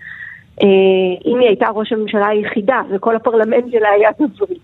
אה, 0.63 0.67
אם 1.25 1.39
היא 1.39 1.47
הייתה 1.47 1.69
ראש 1.69 1.93
הממשלה 1.93 2.27
היחידה 2.27 2.81
וכל 2.89 3.15
הפרלמנט 3.15 3.71
שלה 3.71 3.89
היה 3.89 4.09
גברי. 4.19 4.57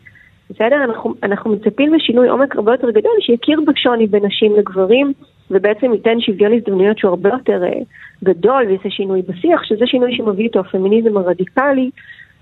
בסדר? 0.49 0.83
אנחנו, 0.83 1.13
אנחנו 1.23 1.51
מצפים 1.51 1.93
לשינוי 1.93 2.29
עומק 2.29 2.55
הרבה 2.55 2.71
יותר 2.71 2.89
גדול 2.89 3.11
שיכיר 3.19 3.61
בשוני 3.67 4.07
בין 4.07 4.25
נשים 4.25 4.55
לגברים 4.55 5.13
ובעצם 5.51 5.93
ייתן 5.93 6.21
שוויון 6.21 6.53
הזדמנויות 6.53 6.97
שהוא 6.97 7.09
הרבה 7.09 7.29
יותר 7.29 7.61
uh, 7.63 7.83
גדול 8.23 8.65
ויעשה 8.67 8.89
שינוי 8.89 9.21
בשיח, 9.21 9.63
שזה 9.63 9.85
שינוי 9.87 10.17
שמביא 10.17 10.45
איתו 10.45 10.59
הפמיניזם 10.59 11.17
הרדיקלי, 11.17 11.89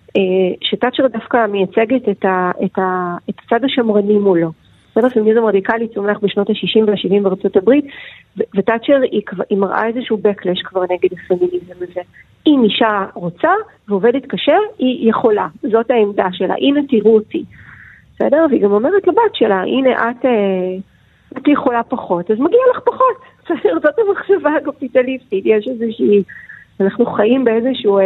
uh, 0.08 0.22
שתאצ'ר 0.62 1.08
דווקא 1.08 1.46
מייצגת 1.48 2.10
את, 2.10 2.26
ה, 2.26 2.52
את, 2.66 2.80
ה, 2.80 3.16
את 3.30 3.36
הצד 3.46 3.64
השמרני 3.64 4.18
מולו. 4.18 4.52
בסדר, 4.92 5.10
פמיניזם 5.10 5.46
רדיקלי 5.46 5.88
צומח 5.88 6.18
בשנות 6.22 6.50
ה-60 6.50 6.84
וה-70 6.88 7.24
בארצות 7.24 7.58
הברית, 7.58 7.86
ותאצ'ר 8.38 9.02
היא, 9.12 9.22
היא 9.50 9.58
מראה 9.58 9.88
איזשהו 9.88 10.18
backlash 10.18 10.64
כבר 10.64 10.84
נגד 10.84 11.10
הפמיניזם 11.14 11.76
הזה. 11.76 12.02
אם 12.48 12.64
אישה 12.64 13.06
רוצה 13.14 13.52
ועובדת 13.88 14.26
קשה, 14.26 14.56
היא 14.80 15.10
יכולה, 15.10 15.48
זאת 15.72 15.92
העמדה 15.92 16.28
שלה, 16.32 16.54
הנה 16.58 16.80
תראו 16.90 17.16
אותי. 17.16 17.44
בסדר? 18.20 18.46
והיא 18.50 18.62
גם 18.62 18.72
אומרת 18.72 19.08
לבת 19.08 19.36
שלה, 19.36 19.62
הנה 19.62 19.92
את, 19.92 20.26
אה, 20.26 20.78
את 21.38 21.48
יכולה 21.48 21.84
פחות, 21.84 22.32
אז 22.32 22.40
מגיע 22.40 22.60
לך 22.72 22.80
פחות. 22.86 23.16
בסדר? 23.44 23.78
זאת 23.84 23.96
המחשבה 24.08 24.50
הקפיטליסטית, 24.58 25.44
יש 25.46 25.68
איזושהי, 25.68 26.24
אנחנו 26.80 27.06
חיים 27.06 27.44
באיזשהו 27.44 27.98
אה, 27.98 28.04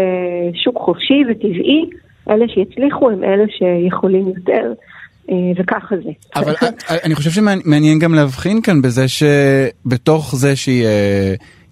שוק 0.53 0.77
חופשי 0.77 1.23
וטבעי, 1.29 1.89
אלה 2.29 2.45
שיצליחו 2.47 3.09
הם 3.09 3.23
אלה 3.23 3.43
שיכולים 3.57 4.27
יותר. 4.27 4.73
אה, 5.29 5.35
וככה 5.57 5.95
זה. 6.03 6.11
אבל 6.35 6.53
אני 7.05 7.15
חושב 7.15 7.29
שמעניין 7.29 7.99
גם 7.99 8.13
להבחין 8.13 8.61
כאן 8.61 8.81
בזה 8.81 9.05
שבתוך 9.07 10.35
זה 10.35 10.55
שהיא 10.55 10.85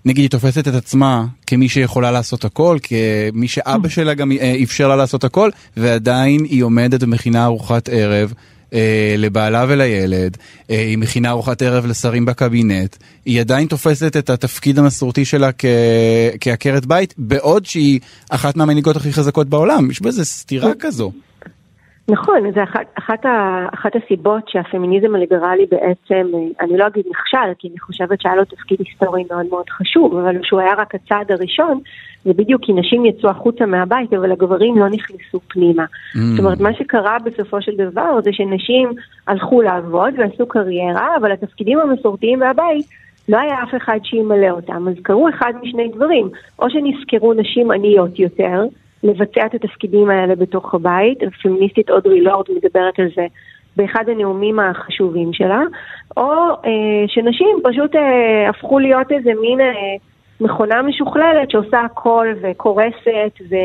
נגיד 0.09 0.21
היא 0.21 0.29
תופסת 0.29 0.67
את 0.67 0.73
עצמה 0.73 1.25
כמי 1.47 1.69
שיכולה 1.69 2.11
לעשות 2.11 2.45
הכל, 2.45 2.77
כמי 2.83 3.47
שאבא 3.47 3.87
mm. 3.87 3.91
שלה 3.91 4.13
גם 4.13 4.31
אה, 4.31 4.55
אפשר 4.63 4.87
לה 4.87 4.95
לעשות 4.95 5.23
הכל, 5.23 5.49
ועדיין 5.77 6.43
היא 6.43 6.63
עומדת 6.63 7.03
ומכינה 7.03 7.45
ארוחת 7.45 7.89
ערב. 7.89 8.33
אה, 8.73 9.15
לבעלה 9.17 9.65
ולילד, 9.67 10.37
אה, 10.69 10.79
היא 10.79 10.97
מכינה 10.97 11.29
ארוחת 11.29 11.61
ערב 11.61 11.85
לשרים 11.85 12.25
בקבינט, 12.25 12.95
היא 13.25 13.39
עדיין 13.39 13.67
תופסת 13.67 14.17
את 14.17 14.29
התפקיד 14.29 14.79
המסורתי 14.79 15.25
שלה 15.25 15.51
כ... 15.57 15.65
כעקרת 16.39 16.85
בית, 16.85 17.13
בעוד 17.17 17.65
שהיא 17.65 17.99
אחת 18.29 18.57
מהמנהיגות 18.57 18.95
הכי 18.95 19.13
חזקות 19.13 19.49
בעולם, 19.49 19.91
יש 19.91 20.01
בזה 20.01 20.25
סתירה 20.25 20.71
כזו. 20.79 21.11
נכון, 22.09 22.51
זה 22.55 22.63
אחת, 22.63 22.85
אחת, 22.95 23.25
ה, 23.25 23.65
אחת 23.73 23.91
הסיבות 23.95 24.49
שהפמיניזם 24.49 25.15
הליברלי 25.15 25.65
בעצם, 25.71 26.27
אני 26.61 26.77
לא 26.77 26.87
אגיד 26.87 27.05
נכשל, 27.09 27.53
כי 27.59 27.67
אני 27.67 27.79
חושבת 27.79 28.21
שהיה 28.21 28.35
לו 28.35 28.45
תפקיד 28.45 28.77
היסטורי 28.79 29.23
מאוד 29.31 29.45
מאוד 29.49 29.69
חשוב, 29.69 30.17
אבל 30.17 30.35
שהוא 30.43 30.59
היה 30.59 30.73
רק 30.77 30.95
הצעד 30.95 31.31
הראשון, 31.31 31.79
זה 32.25 32.33
בדיוק 32.33 32.65
כי 32.65 32.73
נשים 32.73 33.05
יצאו 33.05 33.29
החוצה 33.29 33.65
מהבית, 33.65 34.13
אבל 34.13 34.31
הגברים 34.31 34.77
לא 34.77 34.89
נכנסו 34.89 35.39
פנימה. 35.47 35.83
Mm. 35.83 36.17
זאת 36.19 36.39
אומרת, 36.39 36.59
מה 36.59 36.73
שקרה 36.73 37.17
בסופו 37.25 37.61
של 37.61 37.75
דבר 37.75 38.21
זה 38.23 38.33
שנשים 38.33 38.89
הלכו 39.27 39.61
לעבוד 39.61 40.13
ועשו 40.17 40.47
קריירה, 40.47 41.17
אבל 41.17 41.31
התפקידים 41.31 41.79
המסורתיים 41.79 42.39
מהבית, 42.39 42.85
לא 43.29 43.37
היה 43.37 43.63
אף 43.63 43.75
אחד 43.77 43.99
שימלא 44.03 44.49
אותם. 44.49 44.87
אז 44.87 44.93
קרו 45.01 45.29
אחד 45.29 45.53
משני 45.61 45.87
דברים, 45.95 46.29
או 46.59 46.69
שנזכרו 46.69 47.33
נשים 47.33 47.71
עניות 47.71 48.19
יותר, 48.19 48.63
לבצע 49.03 49.45
את 49.45 49.53
התפקידים 49.53 50.09
האלה 50.09 50.35
בתוך 50.35 50.73
הבית. 50.73 51.23
הפמיניסטית 51.23 51.89
אודרי 51.89 52.21
לורד 52.21 52.45
מדברת 52.55 52.99
על 52.99 53.07
זה 53.15 53.25
באחד 53.75 54.09
הנאומים 54.09 54.59
החשובים 54.59 55.33
שלה, 55.33 55.61
או 56.17 56.33
אה, 56.49 57.07
שנשים 57.07 57.59
פשוט 57.63 57.95
אה, 57.95 58.49
הפכו 58.49 58.79
להיות 58.79 59.11
איזה 59.11 59.31
מין 59.41 59.61
אה, 59.61 59.95
מכונה 60.41 60.81
משוכללת 60.81 61.51
שעושה 61.51 61.79
הכל 61.79 62.27
וקורסת 62.41 63.41
ו... 63.49 63.55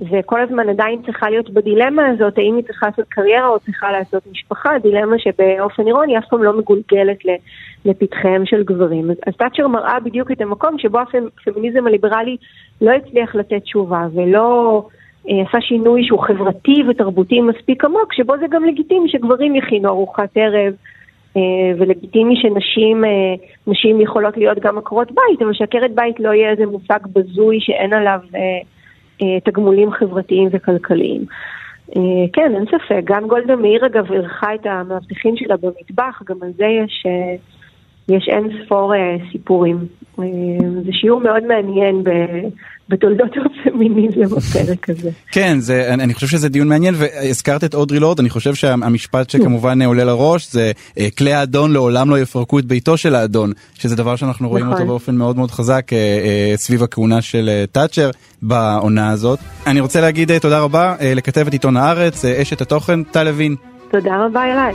וכל 0.00 0.40
הזמן 0.40 0.68
עדיין 0.68 1.02
צריכה 1.06 1.30
להיות 1.30 1.50
בדילמה 1.50 2.06
הזאת, 2.06 2.38
האם 2.38 2.56
היא 2.56 2.64
צריכה 2.64 2.86
לעשות 2.86 3.08
קריירה 3.08 3.48
או 3.48 3.58
צריכה 3.58 3.92
לעשות 3.92 4.22
משפחה, 4.32 4.70
דילמה 4.82 5.18
שבאופן 5.18 5.86
אירוני 5.86 6.18
אף 6.18 6.24
פעם 6.30 6.42
לא 6.42 6.58
מגולגלת 6.58 7.18
לפתחיהם 7.84 8.46
של 8.46 8.62
גברים. 8.62 9.10
אז, 9.10 9.36
תאצ'ר 9.36 9.68
מראה 9.68 10.00
בדיוק 10.00 10.30
את 10.30 10.40
המקום 10.40 10.78
שבו 10.78 10.98
הפמיניזם 11.00 11.86
הליברלי 11.86 12.36
לא 12.80 12.90
הצליח 12.90 13.34
לתת 13.34 13.62
תשובה 13.62 14.06
ולא 14.14 14.82
אה, 15.28 15.42
עשה 15.48 15.60
שינוי 15.60 16.04
שהוא 16.06 16.22
חברתי 16.22 16.82
ותרבותי 16.88 17.40
מספיק 17.40 17.84
עמוק, 17.84 18.12
שבו 18.12 18.38
זה 18.38 18.46
גם 18.50 18.64
לגיטימי 18.64 19.08
שגברים 19.08 19.56
יכינו 19.56 19.88
ארוחת 19.88 20.30
ערב. 20.34 20.74
אה, 21.36 21.72
ולגיטימי 21.78 22.34
שנשים 22.36 23.04
אה, 23.04 23.34
נשים 23.66 24.00
יכולות 24.00 24.36
להיות 24.36 24.58
גם 24.58 24.78
עקרות 24.78 25.08
בית, 25.12 25.42
אבל 25.42 25.54
שעקרת 25.54 25.94
בית 25.94 26.20
לא 26.20 26.32
יהיה 26.32 26.50
איזה 26.50 26.66
מושג 26.66 26.98
בזוי 27.12 27.58
שאין 27.60 27.92
עליו 27.92 28.18
תגמולים 29.44 29.90
חברתיים 29.90 30.48
וכלכליים. 30.52 31.24
אה, 31.96 32.02
כן, 32.32 32.54
אין 32.54 32.64
ספק. 32.66 33.00
גם 33.04 33.28
גולדה 33.28 33.56
מאיר 33.56 33.86
אגב 33.86 34.12
אירחה 34.12 34.54
את 34.54 34.66
המאבטחים 34.66 35.36
שלה 35.36 35.56
במטבח, 35.56 36.22
גם 36.26 36.36
על 36.42 36.52
זה 36.56 36.64
יש, 36.64 37.06
אה, 37.06 37.36
יש 38.08 38.28
אין 38.28 38.64
ספור 38.64 38.92
סיפורים. 39.32 39.78
זה 40.84 40.92
שיעור 40.92 41.20
מאוד 41.20 41.42
מעניין 41.48 42.02
בתולדות 42.88 43.30
הפמיניזם 43.66 44.36
בפרק 44.36 44.90
הזה. 44.90 45.10
כן, 45.32 45.60
זה, 45.60 45.94
אני, 45.94 46.02
אני 46.02 46.14
חושב 46.14 46.26
שזה 46.26 46.48
דיון 46.48 46.68
מעניין, 46.68 46.94
והזכרת 46.98 47.64
את 47.64 47.74
אודרי 47.74 48.00
לורד, 48.00 48.20
אני 48.20 48.30
חושב 48.30 48.54
שהמשפט 48.54 49.30
שכמובן 49.30 49.82
עולה 49.82 50.04
לראש 50.04 50.52
זה 50.52 50.72
אה, 50.98 51.08
כלי 51.18 51.32
האדון 51.32 51.72
לעולם 51.72 52.10
לא 52.10 52.18
יפרקו 52.18 52.58
את 52.58 52.64
ביתו 52.64 52.96
של 52.96 53.14
האדון, 53.14 53.52
שזה 53.74 53.96
דבר 53.96 54.16
שאנחנו 54.16 54.48
רואים 54.48 54.64
נכון. 54.64 54.76
אותו 54.76 54.86
באופן 54.86 55.14
מאוד 55.14 55.36
מאוד 55.36 55.50
חזק 55.50 55.92
אה, 55.92 55.98
אה, 55.98 56.56
סביב 56.56 56.82
הכהונה 56.82 57.22
של 57.22 57.64
תאצ'ר 57.72 58.10
בעונה 58.42 59.10
הזאת. 59.10 59.38
אני 59.66 59.80
רוצה 59.80 60.00
להגיד 60.00 60.38
תודה 60.38 60.60
רבה 60.60 60.94
לכתבת 61.16 61.52
עיתון 61.52 61.76
הארץ, 61.76 62.24
אשת 62.24 62.60
התוכן, 62.60 63.02
טל 63.02 63.22
לוין. 63.22 63.56
תודה 63.90 64.24
רבה 64.26 64.44
אליי. 64.44 64.74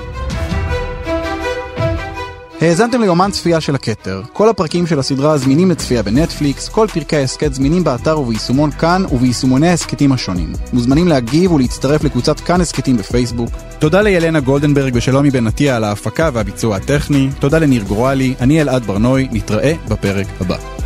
האזנתם 2.62 3.02
ליומן 3.02 3.32
צפייה 3.32 3.62
של 3.62 3.76
הכתר. 3.76 4.22
כל 4.34 4.50
הפרקים 4.50 4.88
של 4.88 5.00
הסדרה 5.00 5.38
זמינים 5.38 5.72
לצפייה 5.72 6.04
בנטפליקס, 6.04 6.70
כל 6.70 6.88
פרקי 6.94 7.16
ההסכת 7.16 7.54
זמינים 7.54 7.84
באתר 7.84 8.20
וביישומון 8.20 8.72
כאן 8.72 9.04
וביישומוני 9.12 9.70
ההסכתים 9.70 10.12
השונים. 10.12 10.54
מוזמנים 10.74 11.08
להגיב 11.08 11.52
ולהצטרף 11.52 12.04
לקבוצת 12.04 12.40
כאן 12.40 12.62
הסכתים 12.62 12.98
בפייסבוק. 12.98 13.50
תודה 13.80 14.02
לילנה 14.02 14.40
גולדנברג 14.40 14.92
ושלומי 14.96 15.32
בן 15.32 15.48
עטיה 15.48 15.76
על 15.76 15.84
ההפקה 15.84 16.30
והביצוע 16.34 16.76
הטכני. 16.76 17.30
תודה 17.40 17.60
לניר 17.60 17.84
גורלי, 17.84 18.34
אני 18.40 18.62
אלעד 18.62 18.86
ברנוי, 18.86 19.28
נתראה 19.32 19.74
בפרק 19.88 20.28
הבא. 20.42 20.81